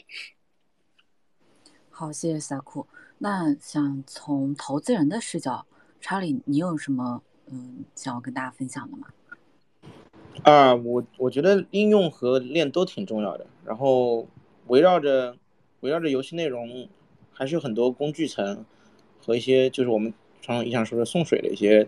[1.91, 2.87] 好，谢谢萨库。
[3.18, 5.64] 那想从投资人的视角，
[6.01, 9.09] 查理，你有什么嗯想要跟大家分享的吗？
[10.43, 13.47] 啊，我我觉得应用和链都挺重要的。
[13.64, 14.26] 然后
[14.66, 15.37] 围绕着。
[15.85, 16.89] 围绕着游戏内容，
[17.30, 18.64] 还是有很多工具层
[19.20, 21.87] 和一些就是我们传统意义上说的送水的一些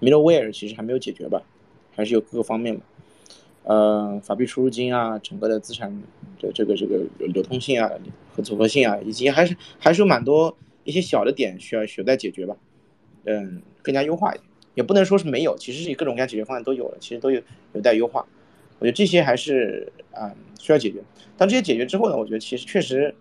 [0.00, 1.40] middleware，其实还没有解决吧，
[1.94, 2.82] 还是有各个方面吧。
[3.62, 6.02] 呃，法币出入金啊，整个的资产
[6.40, 7.88] 的这个这个流通性啊
[8.32, 12.56] 和组合性啊，以及还是还是有蛮多一些小的点需要有待解决吧。
[13.24, 17.40] 嗯，更加优化一点，也不能说是没有，其实是各种各样解决方案都有了，其实都有
[17.74, 18.26] 有待优化。
[18.80, 21.00] 我觉得这些还是啊需要解决。
[21.36, 23.14] 当这些解决之后呢，我觉得其实确实。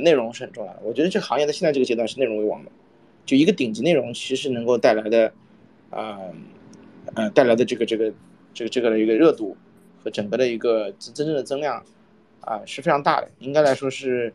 [0.00, 2.70] 内容是很重要的，我觉得这个行业在现在这个阶段是内容为王的，
[3.24, 5.32] 就一个顶级内容其实能够带来的，
[5.90, 6.18] 啊，
[7.14, 8.12] 呃，带来的这个这个
[8.54, 9.56] 这个这个的一个热度
[10.02, 11.84] 和整个的一个真正的增量，
[12.40, 13.28] 啊是非常大的。
[13.38, 14.32] 应该来说是，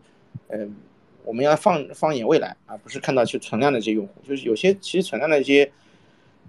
[0.50, 0.76] 嗯，
[1.24, 5.72] 我们要放放眼未来啊，不是看到去存量的这些用户，就是有些其实存量的一些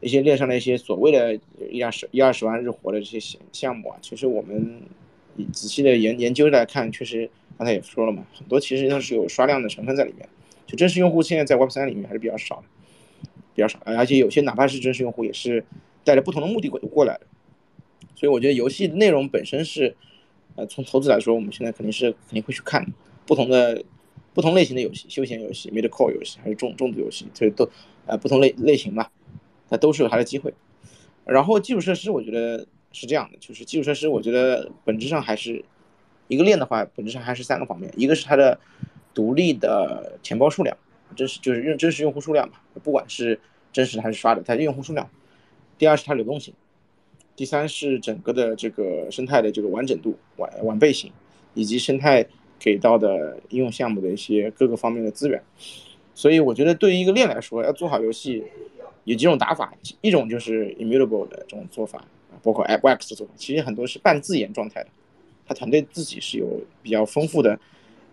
[0.00, 1.38] 一些链上的一些所谓的
[1.70, 4.82] 一二十一二十万日活的这些项项目啊，其实我们
[5.52, 7.30] 仔细的研研究来看，确实。
[7.57, 10.28] 刚才也说了嘛，很多其实都是有刷量的成分在里面，
[10.66, 12.64] 就真实用户现在在 Web 三里面还是比较少的，
[13.55, 15.64] 比较少，而且有些哪怕是真实用户也是
[16.02, 17.26] 带着不同的目的过过来的，
[18.16, 19.94] 所以我觉得游戏内容本身是，
[20.57, 22.84] 呃，从投资来说，我们现在肯定是肯定会去看
[23.24, 23.84] 不同的
[24.32, 27.68] 不同类型的游戏，休闲游戏、Mid Core 游戏还是重重度游戏，这都
[28.07, 29.12] 呃不同类类型吧，
[29.70, 30.52] 它都是有它的机会。
[31.24, 35.64] 然后基础设施我觉得是这样的，就是基础设施我觉得本质上还是。
[36.28, 38.58] 一个链的话，本质上还是三个方面，一个是它的
[39.12, 40.76] 独立的钱包数量，
[41.14, 43.38] 真实就是用真实用户数量嘛，不管是
[43.72, 45.08] 真实还是刷的，它的用户数量。
[45.76, 46.54] 第二是它流动性，
[47.36, 51.12] 第三是整个的这个生态的这个完整度、完完备性，
[51.52, 52.24] 以及生态
[52.58, 55.42] 给到的应用项目的一些各个方面的资源。
[56.14, 58.44] 所以我觉得对于一个链来说，要做好游戏，
[59.02, 62.04] 有几种打法，一种就是 immutable 的这种做法，
[62.42, 64.90] 包括 AppX 的做法，其实很多是半自研状态的。
[65.47, 67.59] 他团队自己是有比较丰富的，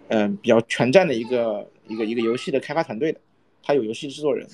[0.09, 3.19] 嗯，比较全站的一个一个一个游戏的开发团队的，
[3.63, 4.47] 他有游戏制作人，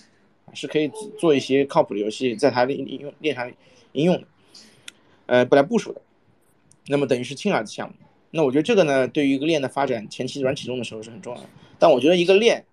[0.53, 3.51] 是可以做一些靠谱的游戏在他的应用链上
[3.93, 4.28] 应用的，
[5.25, 6.01] 呃，不来部署的，
[6.88, 7.95] 那么等于是轻儿子项目。
[8.32, 11.49] 那我觉得这个呢，对于一个链的发展前期软启动的时候是很重要的。
[11.80, 12.63] 但我觉得一个链，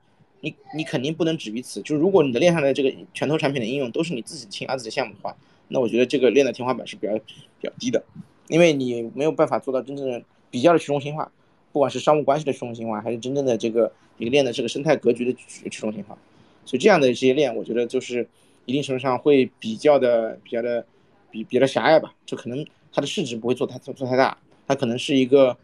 [0.41, 1.81] 你你肯定不能止于此。
[1.83, 5.35] 就是如果你的链上的这个拳头产品的应用都是你自己亲儿子的项目的话，
[5.69, 8.05] 那我觉得这个链的天花板是比较比较低的。
[8.49, 11.31] 因为你没有办法做到真正的比较的去中心化，
[11.73, 16.17] 不管是商务关系的去中心化，还是真正的这个一个链的这个生态格局的去中心化，
[16.65, 18.29] 所以这样的一些链，我觉得就是
[18.67, 20.85] 一定程度上会比较的比较的
[21.31, 24.37] 比比较狭隘吧，就可能它的市值不会做太做做太大，
[24.69, 25.57] 它可能是一个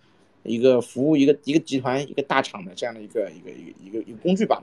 [0.43, 4.63] 一个服务一个一个集团一个大厂的这样的一个一个一个一个一个工具吧。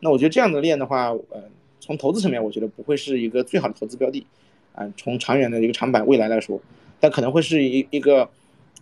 [0.00, 1.42] 那我觉得这样的链的话，呃，
[1.80, 4.24] 从投资层面，我觉得不会是一个最好的投资标的，
[4.74, 6.60] 啊，从长远的一个长板未来来说。
[7.00, 8.28] 但可能会是一一个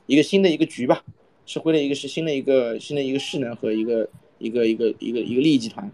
[0.06, 1.02] 一个新的一个局吧，
[1.44, 4.08] 是会的一个是新的一个新的一个势能和一个
[4.38, 5.90] 一个一个一个一个利益集团，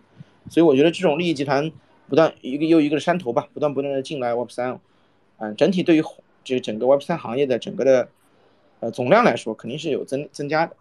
[0.49, 1.71] 所以我觉得这种利益集团
[2.09, 4.79] 不断一个又一个的山头吧，不断不断的进来 Web 三，
[5.39, 6.03] 嗯，整体对于
[6.45, 8.09] 这整个 Web 三行业的整个的
[8.81, 10.77] 呃总量来说肯定是有增增加的，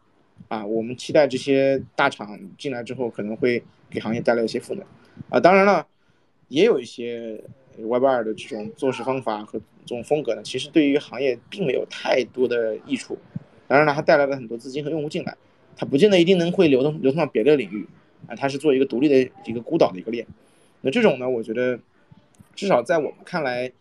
[0.48, 4.84] 啊，我们期待这些大厂进来之后可能会给行业带来一些赋能
[5.30, 5.40] 啊。
[5.40, 5.88] 当然了，
[6.50, 7.42] 也有一些
[7.78, 13.18] Web 二的这种做事方法和这种风格呢，其实对于行业并没有太多的益处。
[13.68, 15.36] 当然了，它带来了很多资金和用户进来，
[15.76, 17.88] 它不见得一定能会流通流通到别的领域
[18.28, 18.36] 啊。
[18.36, 20.26] 它是做一个独立的一个孤岛的一个链。
[20.82, 21.80] 那这种呢，我觉得
[22.56, 23.72] 至少在我们看来。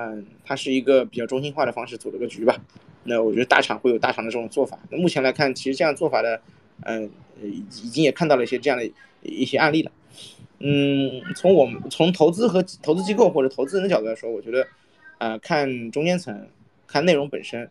[0.00, 2.56] 嗯，它是一个比较中心化的方式组了个局吧。
[3.02, 4.78] 那我觉得大厂会有大厂的这种做法。
[4.90, 6.40] 那目前来看，其实这样做法的，
[6.84, 7.10] 嗯，
[7.42, 8.88] 已已经也看到了一些这样的
[9.22, 9.90] 一些案例了。
[10.60, 14.66] 嗯，从我们从投资和投资机构或者投资人的角度来说，我觉得，
[15.18, 16.48] 啊，看中间层，
[16.86, 17.70] 看内容本身，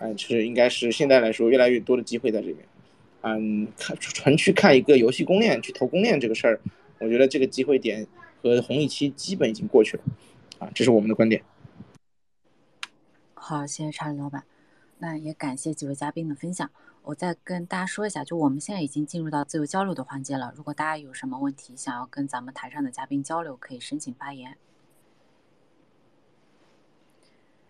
[0.00, 2.58] 嗯，是应该是现在来说越来越多的机会在这边。
[3.22, 6.60] 嗯，看纯去看一个游戏公链去投公链这个事儿，
[7.00, 8.06] 我觉得这个机会点
[8.40, 10.02] 和红利期基本已经过去了。
[10.60, 11.42] 啊，这是我们的观点。
[13.34, 14.44] 好，谢谢查理老板。
[14.98, 16.70] 那也感谢几位嘉宾的分享。
[17.02, 20.52] 我再跟大家说一下，就我们现在已经进入到自由交流的环节了。
[20.56, 24.56] 如果大家有什么问题想要跟咱们台上的嘉宾交流，可以申请发言。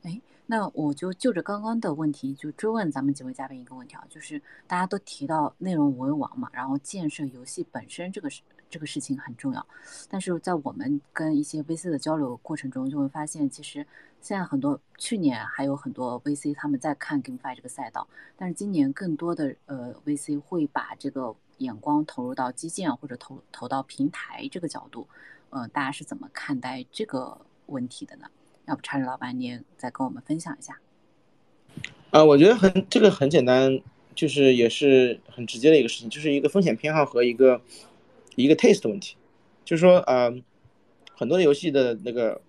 [0.03, 8.43] 哎，那我就就着刚刚的问题，就追问咱们几位嘉宾一个问题啊，就是大家都提到内容为王嘛，然后建设游戏本身这个是。
[8.71, 9.67] 这个事情很重要，
[10.11, 13.87] 但是在我们跟一些 VC 的交流过程中，就会发现，其实
[14.21, 18.07] 现在很多去年还有很多 VC 他们在看 GameFi 这个赛道，
[18.37, 25.07] 但是今年更多的呃 VC 会把这个眼光投入到基建或者投投到平台这个角度，
[25.51, 28.27] 呃，大家是怎么看待这个问题的呢？
[28.67, 30.79] 要不查理老板，你也再跟我们分享一下。
[32.11, 33.81] 啊，我觉得很这个很简单，
[34.15, 37.61] 就是也是很直接的一个事情，就是一个风险偏好和一个。
[38.37, 39.17] 一个 taste 问题，
[39.65, 40.33] 就是说，呃，
[41.17, 42.41] 很多游戏的那个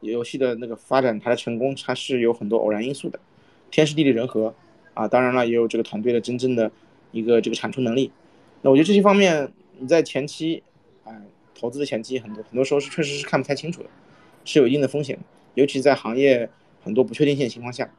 [0.00, 3.18] 游戏的那个发展，它的成功，它是有很多偶然因素的，
[3.70, 4.54] 天时地利人和
[4.94, 6.70] 啊，当然了，也有这个团队的真正的
[7.12, 8.10] 一个这个产出能力。
[8.62, 10.62] 那我觉得这些方面，你在前期，
[11.04, 11.12] 啊，
[11.54, 13.88] 投资的前期，很多很多时候是确实是看不太清楚的，
[14.44, 15.22] 是有一定的风险的，
[15.54, 16.48] 尤其在行业
[16.82, 17.92] 很多不确定性的情况下。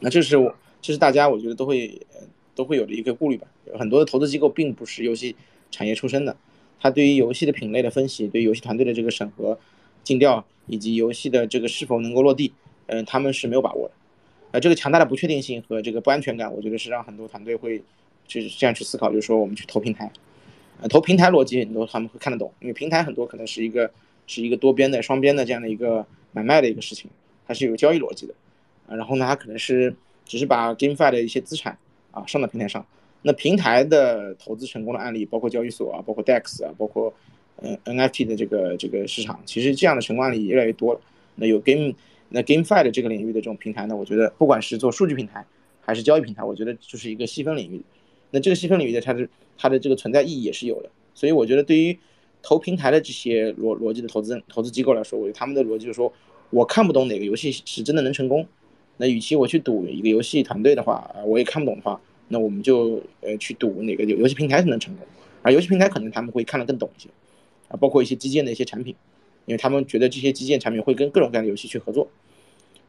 [0.00, 2.00] 那这是我，这是大家我觉得都会
[2.54, 3.46] 都会有的一个顾虑吧。
[3.78, 5.36] 很多的投资机构并不是游戏
[5.70, 6.36] 产业出身的。
[6.82, 9.58] 他对于游戏的品类的分析，对游戏团队的这个审核、
[10.02, 12.52] 尽调，以及游戏的这个是否能够落地，
[12.86, 13.94] 嗯，他们是没有把握的。
[14.52, 17.82] 呃，这个强大的不确定性和这个不安全感，我觉得是让很多团队会
[18.26, 20.10] 就是这样去思考，就是说我们去投平台，
[20.80, 23.90] 呃，投平台逻辑很多他们会看得懂，因为平台很多可能是一个
[24.26, 27.10] 是一个多边的、双边的这样的一个买卖的一个事情，
[27.46, 28.34] 它是有交易逻辑的，
[28.88, 29.94] 啊，然后呢，它可能是
[30.24, 31.78] 只是把 GameFi 的一些资产
[32.10, 32.84] 啊上到平台上。
[33.22, 37.12] 那平台的投资成功的案例，包括交易所啊，包括 DEX 啊，包括
[37.62, 41.00] 嗯 NFT 的这个这个市场，其实这样的成功案例越来越多了。
[41.36, 41.92] 那有 Game
[42.28, 45.44] 那 GameFi 的这个领域的这种平台呢，我觉得不管是做数据平台
[45.80, 47.80] 还是交易平台，我觉得就是一个细分领域。
[48.30, 50.90] 那这个细分领域的它的它的这个存在意义也是有的。
[51.14, 51.98] 所以我觉得对于
[52.42, 56.12] 投平台的这些逻逻辑的投资投资机构来说，我觉得他们的逻辑就是说，
[56.50, 58.46] 我看不懂哪个游戏是真的能成功，
[58.96, 62.00] 那与其我去赌一个游戏团队的话，我也看不懂的话。
[62.28, 65.04] 那我们就呃去赌哪个游游戏平台是能成功，
[65.42, 67.08] 而游戏平台可能他们会看得更懂一些，
[67.70, 68.94] 啊，包括一些基建的一些产品，
[69.46, 72.08] 因为他们觉得这些基建产品会跟各种各样的游戏去合作。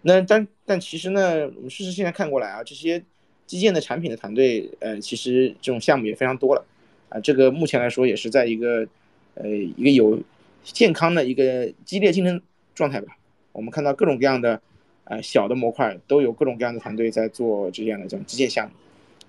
[0.02, 3.04] 那但但其实呢，我们事实现在看过来啊，这些
[3.46, 6.66] 基建的产品的团队，呃，其实这种项目也非常多了，
[7.10, 8.88] 啊，这个目前来说也是在一个
[9.36, 10.20] 呃一个有
[10.64, 12.42] 健康的一个激烈竞争
[12.74, 13.16] 状态吧。
[13.52, 14.60] 我们看到各种各样的
[15.04, 18.74] 呃小的模块都有各种各样的团队在做这样的这种基建项目。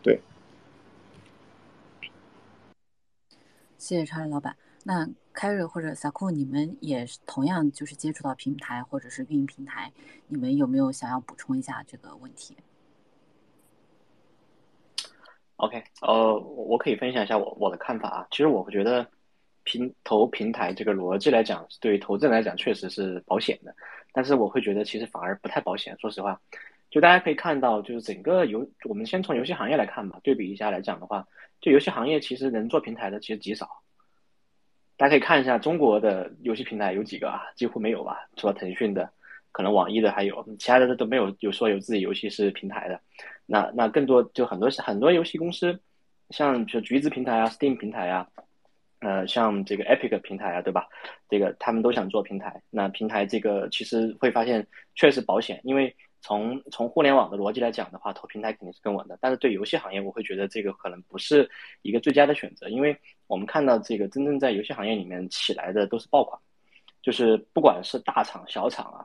[0.02, 0.20] 对，
[3.76, 4.56] 谢谢查理老板。
[4.84, 9.90] 那凯瑞或者萨库，你们也同样就是接触到平台或者是运营平台，
[10.28, 12.56] 你们有没有想要补充一下这个问题
[15.56, 18.26] ？OK，呃，我可以分享一下我我的看法啊。
[18.30, 19.06] 其实我觉得
[19.64, 23.74] 平投平台这个逻辑来讲，对于投资人来讲确实是保险的，
[24.12, 25.96] 但是我会觉得其实反而不太保险。
[25.98, 26.40] 说实话。
[26.90, 31.26] 就大家可以看到，就是整个游，我们先从游戏行业来看吧，对比一下来讲的话，
[31.58, 33.66] 就游戏行业其实能做平台的其实极少。
[35.02, 37.42] 大家可以看一下中国的游戏平台有几个啊？
[37.56, 39.10] 几乎没有吧，除了腾讯的，
[39.50, 43.00] 可能网易的还有，其他的都没有有说有自己游戏是平台的。
[43.44, 45.76] 那那更多就很多很多游戏公司，
[46.30, 48.28] 像比如橘子平台啊、Steam 平台啊，
[49.00, 50.86] 呃，像这个 Epic 平台啊，对吧？
[51.28, 52.62] 这个他们都想做平台。
[52.70, 55.92] 那平台这个其实会发现确实保险，因为。
[56.22, 59.18] 从从互联网的逻辑来讲的话，投平台肯定是更稳的。
[59.20, 61.50] 但是对游戏行业，我会觉得这个可能不是
[61.82, 62.96] 一个最佳的选择，因为
[63.26, 66.40] 我们看到这个真正在游戏行业里面起来的都是爆款，
[67.02, 69.04] 就是不管是大厂小厂啊，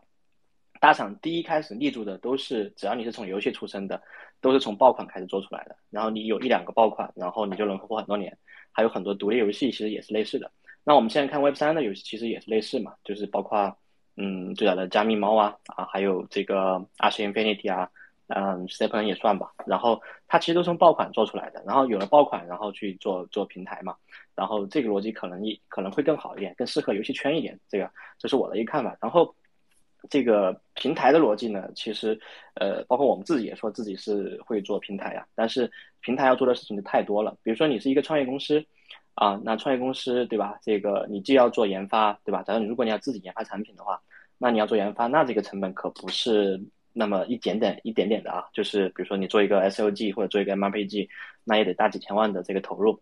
[0.79, 4.01] 大厂第一开始立住的都是，只要你是从游戏出身的，
[4.39, 5.75] 都是从爆款开始做出来的。
[5.89, 8.37] 然后你有一两个爆款，然后你就能活很多年。
[8.71, 10.51] 还有很多独立游戏其实也是类似的。
[10.83, 13.75] 那我们现在看 Web 三的游戏其实也是类似嘛，就是包括
[14.17, 17.89] 嗯最早的加密猫啊啊，还有这个 Axie Infinity 啊，
[18.27, 19.53] 嗯 Stepn 也算吧。
[19.65, 21.63] 然后它其实都从爆款做出来的。
[21.65, 23.95] 然后有了爆款，然后去做做平台嘛。
[24.35, 27.59] 然后这个逻辑可能一可能会更好一点，更适合游戏圈一点。
[27.69, 27.89] 这个
[28.19, 28.97] 这是我的一个看法。
[29.01, 29.33] 然后。
[30.11, 32.17] 这个平台的逻辑呢，其实，
[32.53, 35.69] 呃，包括我们自己也说自己是会做平台呀，但是
[36.01, 37.35] 平台要做的事情就太多了。
[37.41, 38.63] 比如说你是一个创业公司，
[39.17, 40.59] 啊，那创业公司对吧？
[40.61, 42.43] 这个你既要做研发，对吧？
[42.43, 43.99] 假如如果你要自己研发产品的话，
[44.37, 46.61] 那你要做研发，那这个成本可不是
[46.93, 48.45] 那么一点点一点点的啊。
[48.53, 51.09] 就是比如说你做一个 SOG 或者做一个 MRPG，
[51.43, 53.01] 那也得大几千万的这个投入，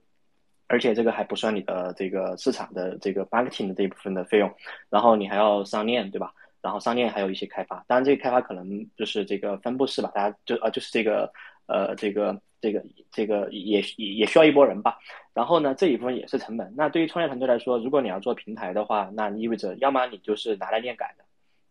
[0.68, 4.50] 而且这个还不算你的这个市场的这个 marketing 的这一部分的费用，
[4.90, 6.34] 然后你还要上链，对吧？
[6.62, 11.30] 然后商店还有一些开发，当然这个开发可能就是这个分布式吧，大家就啊就是这个
[11.68, 14.98] 呃这个这个这个也也也需要一波人吧。
[15.34, 16.74] 然后呢这一部分也是成本。
[16.76, 21.24] 那对于创业团队来说，如果你要做平台的话，那意味着要么你就是拿来练改的。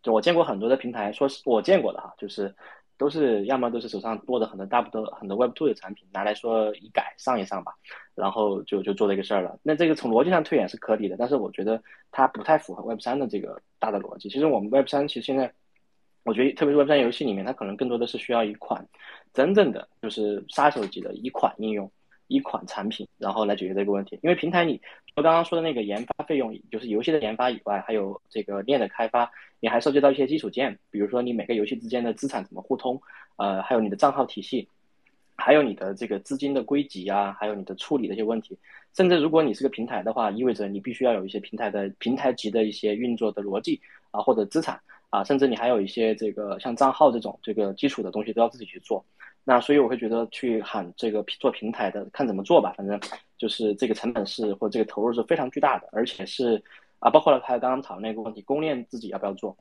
[0.02, 2.54] 就我见过很多的平台，说是我见过的哈，就是。
[2.96, 7.74] 都是要么都是手上握着很多大部多很多 Web Two 的产品，拿来说一改上一上吧，
[8.14, 9.58] 然后就就做这个事儿了。
[9.64, 11.82] 那这个从逻辑上推演是可以的，但是我觉得
[12.12, 14.28] 它不太符合 Web 三的这个大的逻辑。
[14.28, 15.52] 其实我们 Web 三其实现在，
[16.24, 18.84] 我觉得特别是 Web 三游戏里面，它可能更多的是需要一款
[19.32, 21.90] 真正的就是杀手级的一款应用。
[22.28, 24.18] 一款产品，然后来解决这个问题。
[24.22, 24.80] 因为平台，你
[25.14, 32.98] 我刚刚说的那个研发费用，就是游戏的研发以外，还有这个链的开发，你还涉及到一些基础件，比如说你每个游戏之间的资产怎么互通，
[33.36, 34.66] 呃，还有你的账号体系，
[35.36, 38.58] 还有你的这个资金的归集啊，还有你的处理的一些问题。
[38.96, 43.78] 甚至如果你是个平台的话，意味着你必须要有一些平台的平台级的一些运作的逻辑
[44.12, 44.80] 啊，或者资产
[45.14, 49.04] 啊，甚至你还有一些这个像账号这种这个基础的东西都要自己去做。
[49.44, 52.74] 那所以我会觉得去喊这个做平台的，看怎么做吧。
[52.76, 52.98] 反正
[53.38, 56.60] 就是这个成本是或这个投入是非常巨大的，而且是
[56.98, 59.56] 啊，包括了还有刚刚讨论那个问题，公链自己要不要做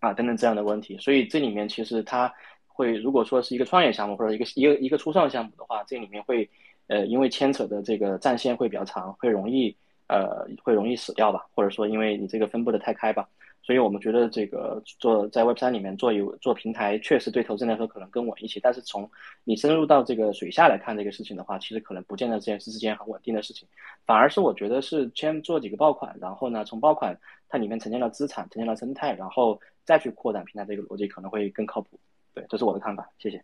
[0.00, 0.98] 啊等等这样的问题。
[0.98, 2.30] 所以这里面其实它
[2.66, 6.46] 会，如果说是一个创业项目或者一个一个一个初创项目的话，这里面会
[6.88, 9.74] 呃因为牵扯的这个战线会比较长，会容易
[10.08, 13.26] 呃会容易死掉吧，或者说因为你这个分布的太开吧。
[13.66, 18.60] 所以我们觉得这个做在 Web 三里面做有做平台，确实对投资人来说可能更稳一些。
[18.60, 19.10] 但是从
[19.42, 23.66] 你深入到这个水下来看这个事情的话，其实可能不见得这件事是件很稳定的事情。
[24.04, 31.98] 反而是我觉得是先做几个爆款，然后呢，从爆款它里面沉淀了资产，沉淀了生态，然后再去扩展平台，这个逻辑可能会更靠谱。
[32.34, 33.08] 对，这是我的看法。
[33.16, 33.42] 谢谢。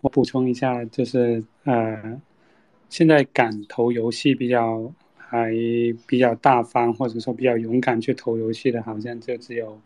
[0.00, 2.18] 我补充一下，就是呃，
[2.88, 4.90] 现在敢投游戏比较。
[5.32, 5.50] 还
[6.06, 9.80] 比较大方，或者说比较勇敢去投游戏的，好像就只有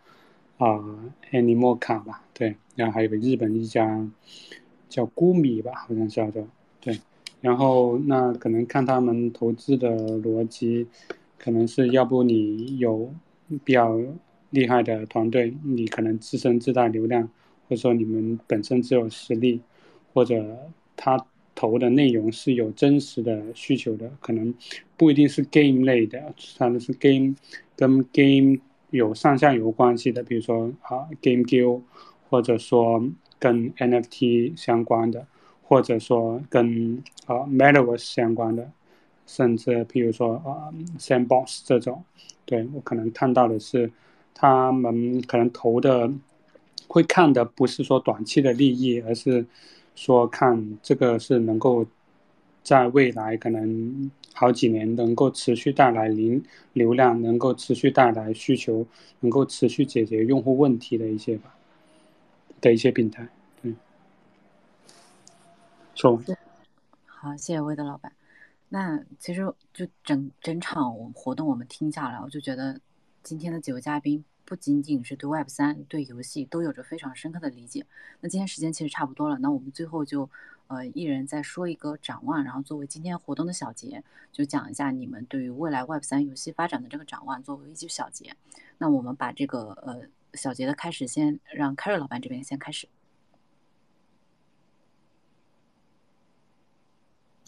[0.58, 0.82] 啊
[1.30, 4.10] ，Animo 卡吧，对，然后还有个日本一家
[4.88, 6.48] 叫孤米吧，好像叫做
[6.80, 6.98] 对，
[7.40, 10.88] 然后那可能看他们投资的逻辑，
[11.38, 13.14] 可能是要不你有
[13.62, 13.96] 比较
[14.50, 17.22] 厉害的团队，你可能自身自带流量，
[17.68, 19.60] 或者说你们本身只有实力，
[20.12, 20.58] 或者
[20.96, 21.24] 他。
[21.56, 24.54] 投的内容是有真实的需求的，可能
[24.96, 27.34] 不一定是 game 类的，他的是 game
[27.74, 28.58] 跟 game
[28.90, 31.80] 有上下游关系的，比如说啊 game guild，
[32.28, 33.02] 或者说
[33.38, 35.26] 跟 NFT 相关的，
[35.62, 38.70] 或者说跟啊 metaverse 相关的，
[39.26, 42.04] 甚至譬如说啊 sandbox 这种，
[42.44, 43.90] 对我可能看到的是
[44.34, 46.12] 他们可能投的
[46.86, 49.46] 会看的不是说短期的利益，而是。
[49.96, 51.84] 说看这个是能够
[52.62, 56.44] 在未来可能好几年能够持续带来零
[56.74, 58.86] 流量，能够持续带来需求，
[59.20, 61.56] 能够持续解决用户问题的一些吧
[62.60, 63.26] 的一些平台，
[63.62, 63.74] 对。
[65.94, 66.22] 说。
[67.06, 68.12] 好，谢谢魏德老板。
[68.68, 69.40] 那其实
[69.72, 72.78] 就整整场活动我们听下来，我就觉得
[73.22, 74.22] 今天的几位嘉宾。
[74.46, 77.84] 不仅仅是对 Web 三、对游戏都有着非常深刻的理解。
[78.20, 80.30] 那今天时间其实差不多了，那我们最后就
[80.68, 88.34] 呃一人再说一个展望，然后作为今天活动的小结，就讲一下你们对于未来 Web 三游戏发展的这个展望，作为一句小结。
[88.78, 90.02] 那我们把这个呃
[90.34, 92.88] 小结的开始先让 Carry 老板这边先开始。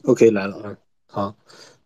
[0.04, 1.36] OK，来了啊，好。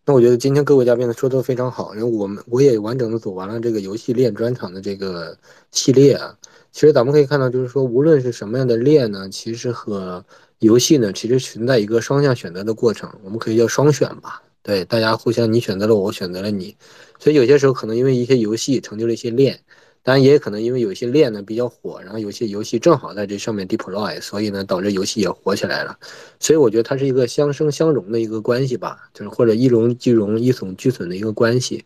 [0.05, 5.39] 那我觉得今天各位嘉宾呢说的都非常好，因为我们我也完整的走完了这个游戏链专场的这个
[5.71, 6.37] 系列啊。
[6.73, 10.25] 其实咱们可以看到，就是说无论是什么样的链呢，其实和
[10.59, 14.43] 游戏呢，其实存在一个双向选择的过程，我们可以叫双选吧。
[14.65, 16.77] 对，大家互相你选择了我，我选择了你，
[17.21, 19.61] 所以有些时候可能因为一些游戏成就了一些链，
[20.05, 25.97] 当然也可能因为有些链呢比较火，然后有些游戏正好在这上面 deploy，所以呢导致游戏也火起来了。
[26.41, 31.85] 所以我觉得它是一个相生相融的一个关系吧，就是或者一荣俱荣、一损俱损的一个关系。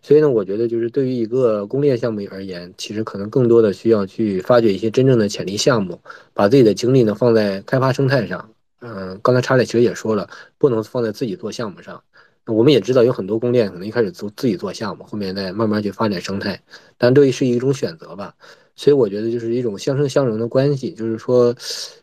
[0.00, 6.00] 所以呢，我觉得就是对于一个公链项目而言，其实可能更多的需要去发掘一些真正的潜力项目，
[6.32, 8.48] 把自己的精力呢放在开发生态上。
[8.80, 12.00] 嗯，刚才查理其实也说了，不能放在自己做项目上。
[12.46, 16.60] 我们也知道有很多供电可能一开始做自己做项目，后面再慢慢去发展生态，
[16.96, 18.34] 但这是一种选择吧。
[18.74, 21.54] 所以我觉得就是一种相生相融的关系，就是说，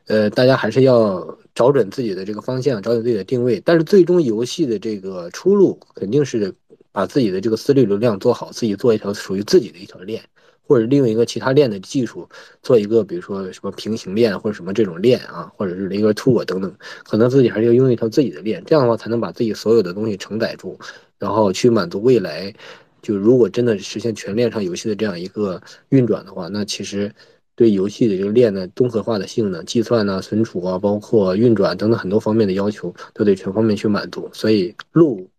[0.07, 3.61] 呃，大家还是要找准自己的这个方向，找准自己的定位。
[3.63, 6.53] 但是最终游戏的这个出路肯定是。
[6.95, 10.23] 把自己的这个私域流量做好，自己做一条属于自己的一条链，
[10.65, 12.27] 或者利用一个其他链的技术
[12.61, 20.79] 做一个，比如说什么平行链或者什么这种链啊，或者是一个 two 等等，可能自己还是要拥有一条自己的链，这样的话才能把自己所有的东西承载住，
[21.19, 22.53] 然后去满足未来。
[23.01, 27.13] 就如果真的实现全链上游戏的这样一个运转的话，那其实
[27.55, 34.29] 对游戏的这个链的综合化的性能、计算呢、存储啊，包括运转等等很多方面的要求，都得全方面去满足。
[34.33, 35.29] 所以路。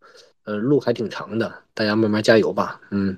[0.46, 2.78] 呃，路还挺长的，大家慢慢加油吧。
[2.90, 3.16] 嗯，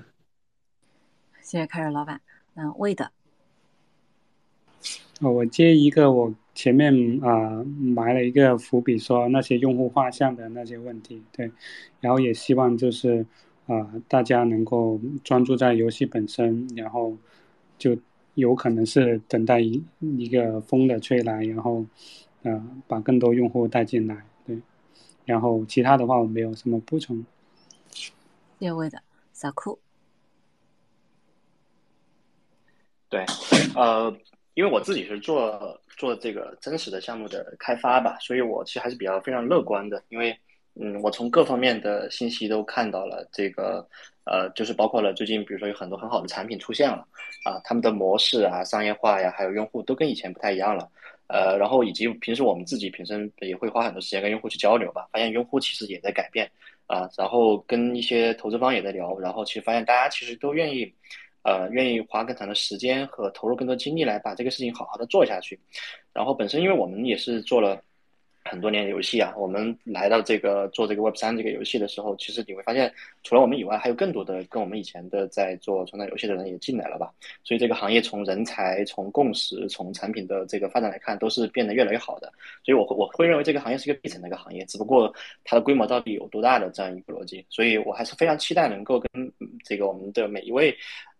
[1.47, 2.19] 谢谢凯瑞老板。
[2.55, 3.09] 嗯，魏的。
[5.21, 6.93] 哦，我接一个，我前面
[7.23, 11.49] 啊埋了一个伏笔，说那些用户画像的那些问题，对，
[12.01, 13.25] 然后也希望就是
[13.65, 17.15] 啊大家能够专注在游戏本身，然后
[17.77, 17.97] 就
[18.33, 21.85] 有可能是等待一一个风的吹来，然后
[22.43, 24.25] 呃把更多用户带进来。
[24.45, 24.61] 对
[25.23, 27.25] 然后其他的话我没有什么补充。
[28.59, 29.79] 谢魏的小库。
[33.09, 33.23] 对，
[33.75, 34.13] 呃，
[34.53, 40.03] 因为我自己是做做这个真实的项目的开发吧，所以我其实还是比较非常乐观的。
[40.09, 40.37] 因为，
[40.75, 43.87] 嗯，我从各方面的信息都看到了这个，
[44.25, 47.07] 呃，就是包括了最近，比如说有很多很好的产品出现了，
[47.45, 50.89] 啊，他们的模式啊、商业化呀，还有用户都跟以前不太一样了。
[51.27, 56.49] 呃，然后以及平时我们自己平时也会花很多时间跟用户去交流吧，发现用户其实也在改变
[56.85, 60.93] 啊，然后跟一些投资方也在聊，然后其实发现大家其实都愿意，
[61.47, 65.57] 呃，愿意花更长的时间和投入更多精力来把这个事情好好的做下去，
[66.13, 67.81] 然后本身因为我们也是做了。
[68.49, 72.89] 很多年的游戏啊，我们来到这个做这个 Web 三这个游戏的时候，其实你会发现，
[73.21, 77.11] 除了我们以外，还有更多的跟我们以前的在做传统游戏的人也进来了吧。
[77.43, 82.31] 所以这个行业从人才、从共识、从产品的这个发展来看，都是变得越来越好的。
[82.63, 87.45] 所以我我会认为这个行业是一个必成的一个行业，只不过它的规模到底有多大的这样一个逻辑。
[87.49, 89.29] 所以我还是非常期待能够跟
[89.65, 90.73] 这个我们的每一位。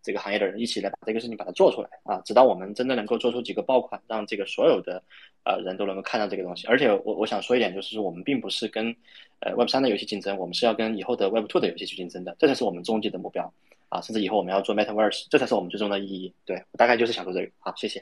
[0.07, 5.03] 这个行业的人一起来把这个事情把它做出来啊，直到我们真的能够做出几个爆款，让这个所有的
[5.43, 6.65] 呃人都能够看到这个东西。
[6.67, 8.95] 而且我我想说一点，就是我们并不是跟
[9.41, 13.53] 呃 Web 三的游戏竞争，我们是要跟以后的 Web two 的游戏去竞争的，这才是我们终极的目标
[13.89, 13.99] 啊！
[13.99, 16.33] 甚至以后我们要做 Metaverse，这才是我们最终的意义。
[16.45, 17.51] 对我大概就是想说这个。
[17.59, 18.01] 好，谢谢。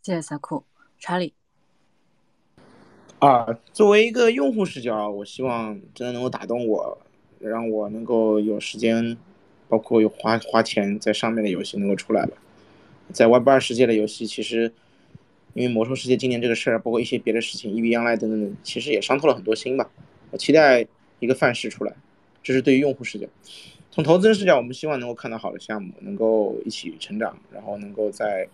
[0.00, 0.64] 谢谢小库，
[0.98, 1.34] 查理。
[3.18, 6.98] 啊，作为一个用户视角，我希望真的能够打动我，
[7.38, 9.16] 让我能够有时间。
[9.68, 12.30] 包括有花花钱在上面的游戏能够出来了，
[13.12, 14.72] 在 Web 二世界的游戏，其实
[15.54, 19.90] 因为魔兽世界今年这个事儿，包括一些别的事情，EV Online 等等，其实也伤透了很多心吧。
[20.30, 20.86] 我期待
[21.20, 21.94] 一个范式出来，
[22.42, 23.26] 这是对于用户视角。
[23.90, 28.48] 从投资人视角，我们希望能够看到好的项目，能够一起成长，然后能够在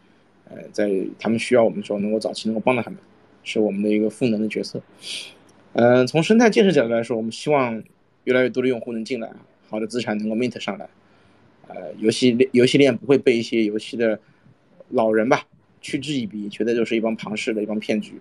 [0.50, 2.98] 呃在他们需要我们的时候，能够早期能够帮到他们，
[3.42, 4.82] 是我们的一个赋能的角色。
[5.72, 7.82] 嗯，从生态建设角度来说，我们希望
[8.24, 9.32] 越来越多的用户能进来，
[9.70, 10.88] 好的资产能够 mint 上来。
[11.68, 14.18] 呃，游戏游戏链不会被一些游戏的
[14.90, 15.46] 老人吧
[15.80, 18.14] 嗤之以鼻，觉得就是一帮庞氏的一帮骗局。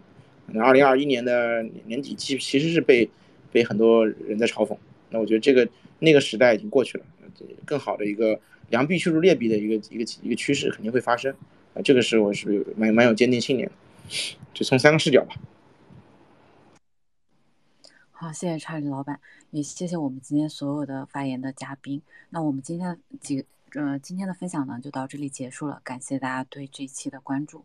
[0.51, 3.09] 那二零二一年的年底，其其实是被
[3.51, 4.77] 被很多人在嘲讽。
[5.09, 7.03] 那我觉得这个那个时代已经过去了，
[7.65, 8.39] 更好的一个
[8.69, 11.33] 良币驱逐劣币的一个一个一个趋势肯定会发生。
[11.73, 13.73] 啊，这个是我是蛮蛮有坚定信念的。
[14.53, 15.35] 就从三个视角吧。
[18.21, 19.17] 好，谢谢查理老板，
[19.51, 22.01] 也谢谢我们今天所有的发言的嘉宾。
[22.29, 25.79] 那我们今天几呃今天的分享呢，就到这里结束了。
[25.85, 27.63] 感谢大家对这一期的关注。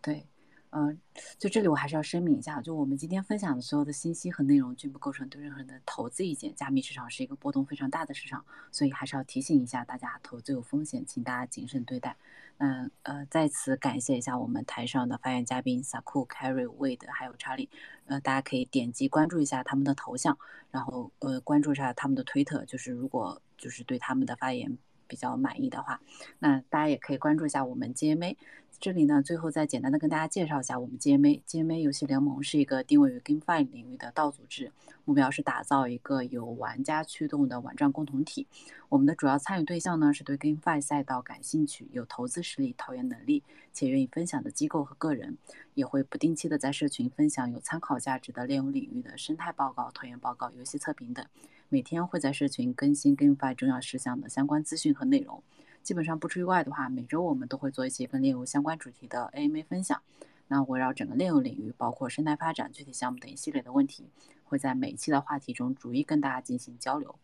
[0.00, 0.26] 对。
[0.74, 0.98] 嗯，
[1.38, 6.52] 就这里我还是要声明一下，就我们今天分享的所有的信息和内容均不构成对任何人的投资意见。
[6.56, 12.16] 加密市场是一个波动非常大的市场，所以还是要提醒一下大家，投资有风险，请大家谨慎对待。
[12.64, 17.68] 嗯呃，再次感谢一下我们台上的发言嘉宾 Saku、Carry、Wade 还有查理。
[18.06, 20.38] 呃，大家可以点击关注一下他们的头像，
[20.70, 24.78] 然后呃关注一下他们的推特，就是如果就是对他们的发言。
[25.12, 26.00] 比较满意的话，
[26.38, 28.34] 那大家也可以关注一下我们 GMA。
[28.80, 31.42] 这里呢，最后再简单的跟大家介绍一下我们 GMA。
[31.46, 34.72] GMA 游戏联盟是一个定位于 GameFi 领域的道组织，
[35.04, 38.46] 目标是打造一个有玩家驱动的网站共同体。
[38.88, 45.36] 我们的主要参与对象呢，是对 GameFi 赛道感兴趣、有投资实力、投研能力且愿意分享的机构和个人。
[45.74, 51.24] 也会不定期的在社群分享有参考价值的链游领域的生态报告、投研报告、游戏测评等。
[51.72, 55.42] 每天会在社群更新 GameFi 重要事项的相关资讯和内容。
[55.82, 60.02] 基本上不出意外的话，每周我们都会做一些跟链游相关主题的 AMA 分享。
[60.48, 64.10] 那围绕整个链游领域，包括生态发展、具体项目等一系列的问题，
[64.44, 67.14] 会在每一期的话题中逐一跟大家进行交流。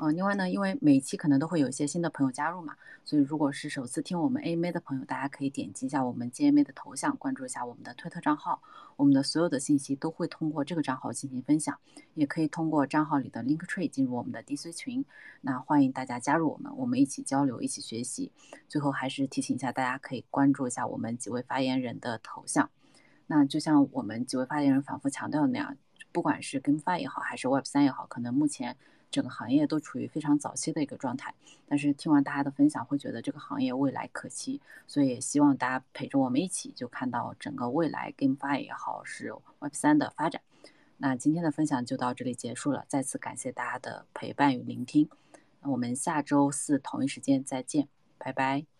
[0.00, 2.74] 呃，另外呢，因为每一期可能都会有一些新的朋友加入嘛，
[3.04, 8.62] 所以如果是首次听我们 AMA 的朋友，大家可以点击一下我们 GMA 的头像，关注一下我们的推特账号，
[8.96, 11.78] 我们的所有的信息都会通过这个账号进行分享，
[12.14, 15.04] 也可以通过账号里的 Link Tree 进入我们的 DC 群。
[15.42, 18.32] 那欢迎大家加入我们，我们一起交流，一起学习。
[18.70, 22.70] 最后还是提醒一下，大家可以关注一下我们几位发言人的头像。
[23.26, 25.76] 那就像我们几位发言人反复强调的那样，
[26.10, 28.78] 不管是 GameFi 也好，还是 Web 三也好，可能目前。
[29.10, 31.34] 整个行业都处于非常早期的一个状态，
[31.66, 40.40] 但是听完大家的分享，会觉得这个行业未来可期，所以也希望大家陪着我们一起，就看到整个未来 GameFi 也好，是 Web 三的发展。
[40.98, 45.08] 那今天的分享就到这里结束了，再次感谢大家的陪伴与聆听，
[45.60, 47.88] 那我们下周四同一时间再见，
[48.18, 48.79] 拜拜。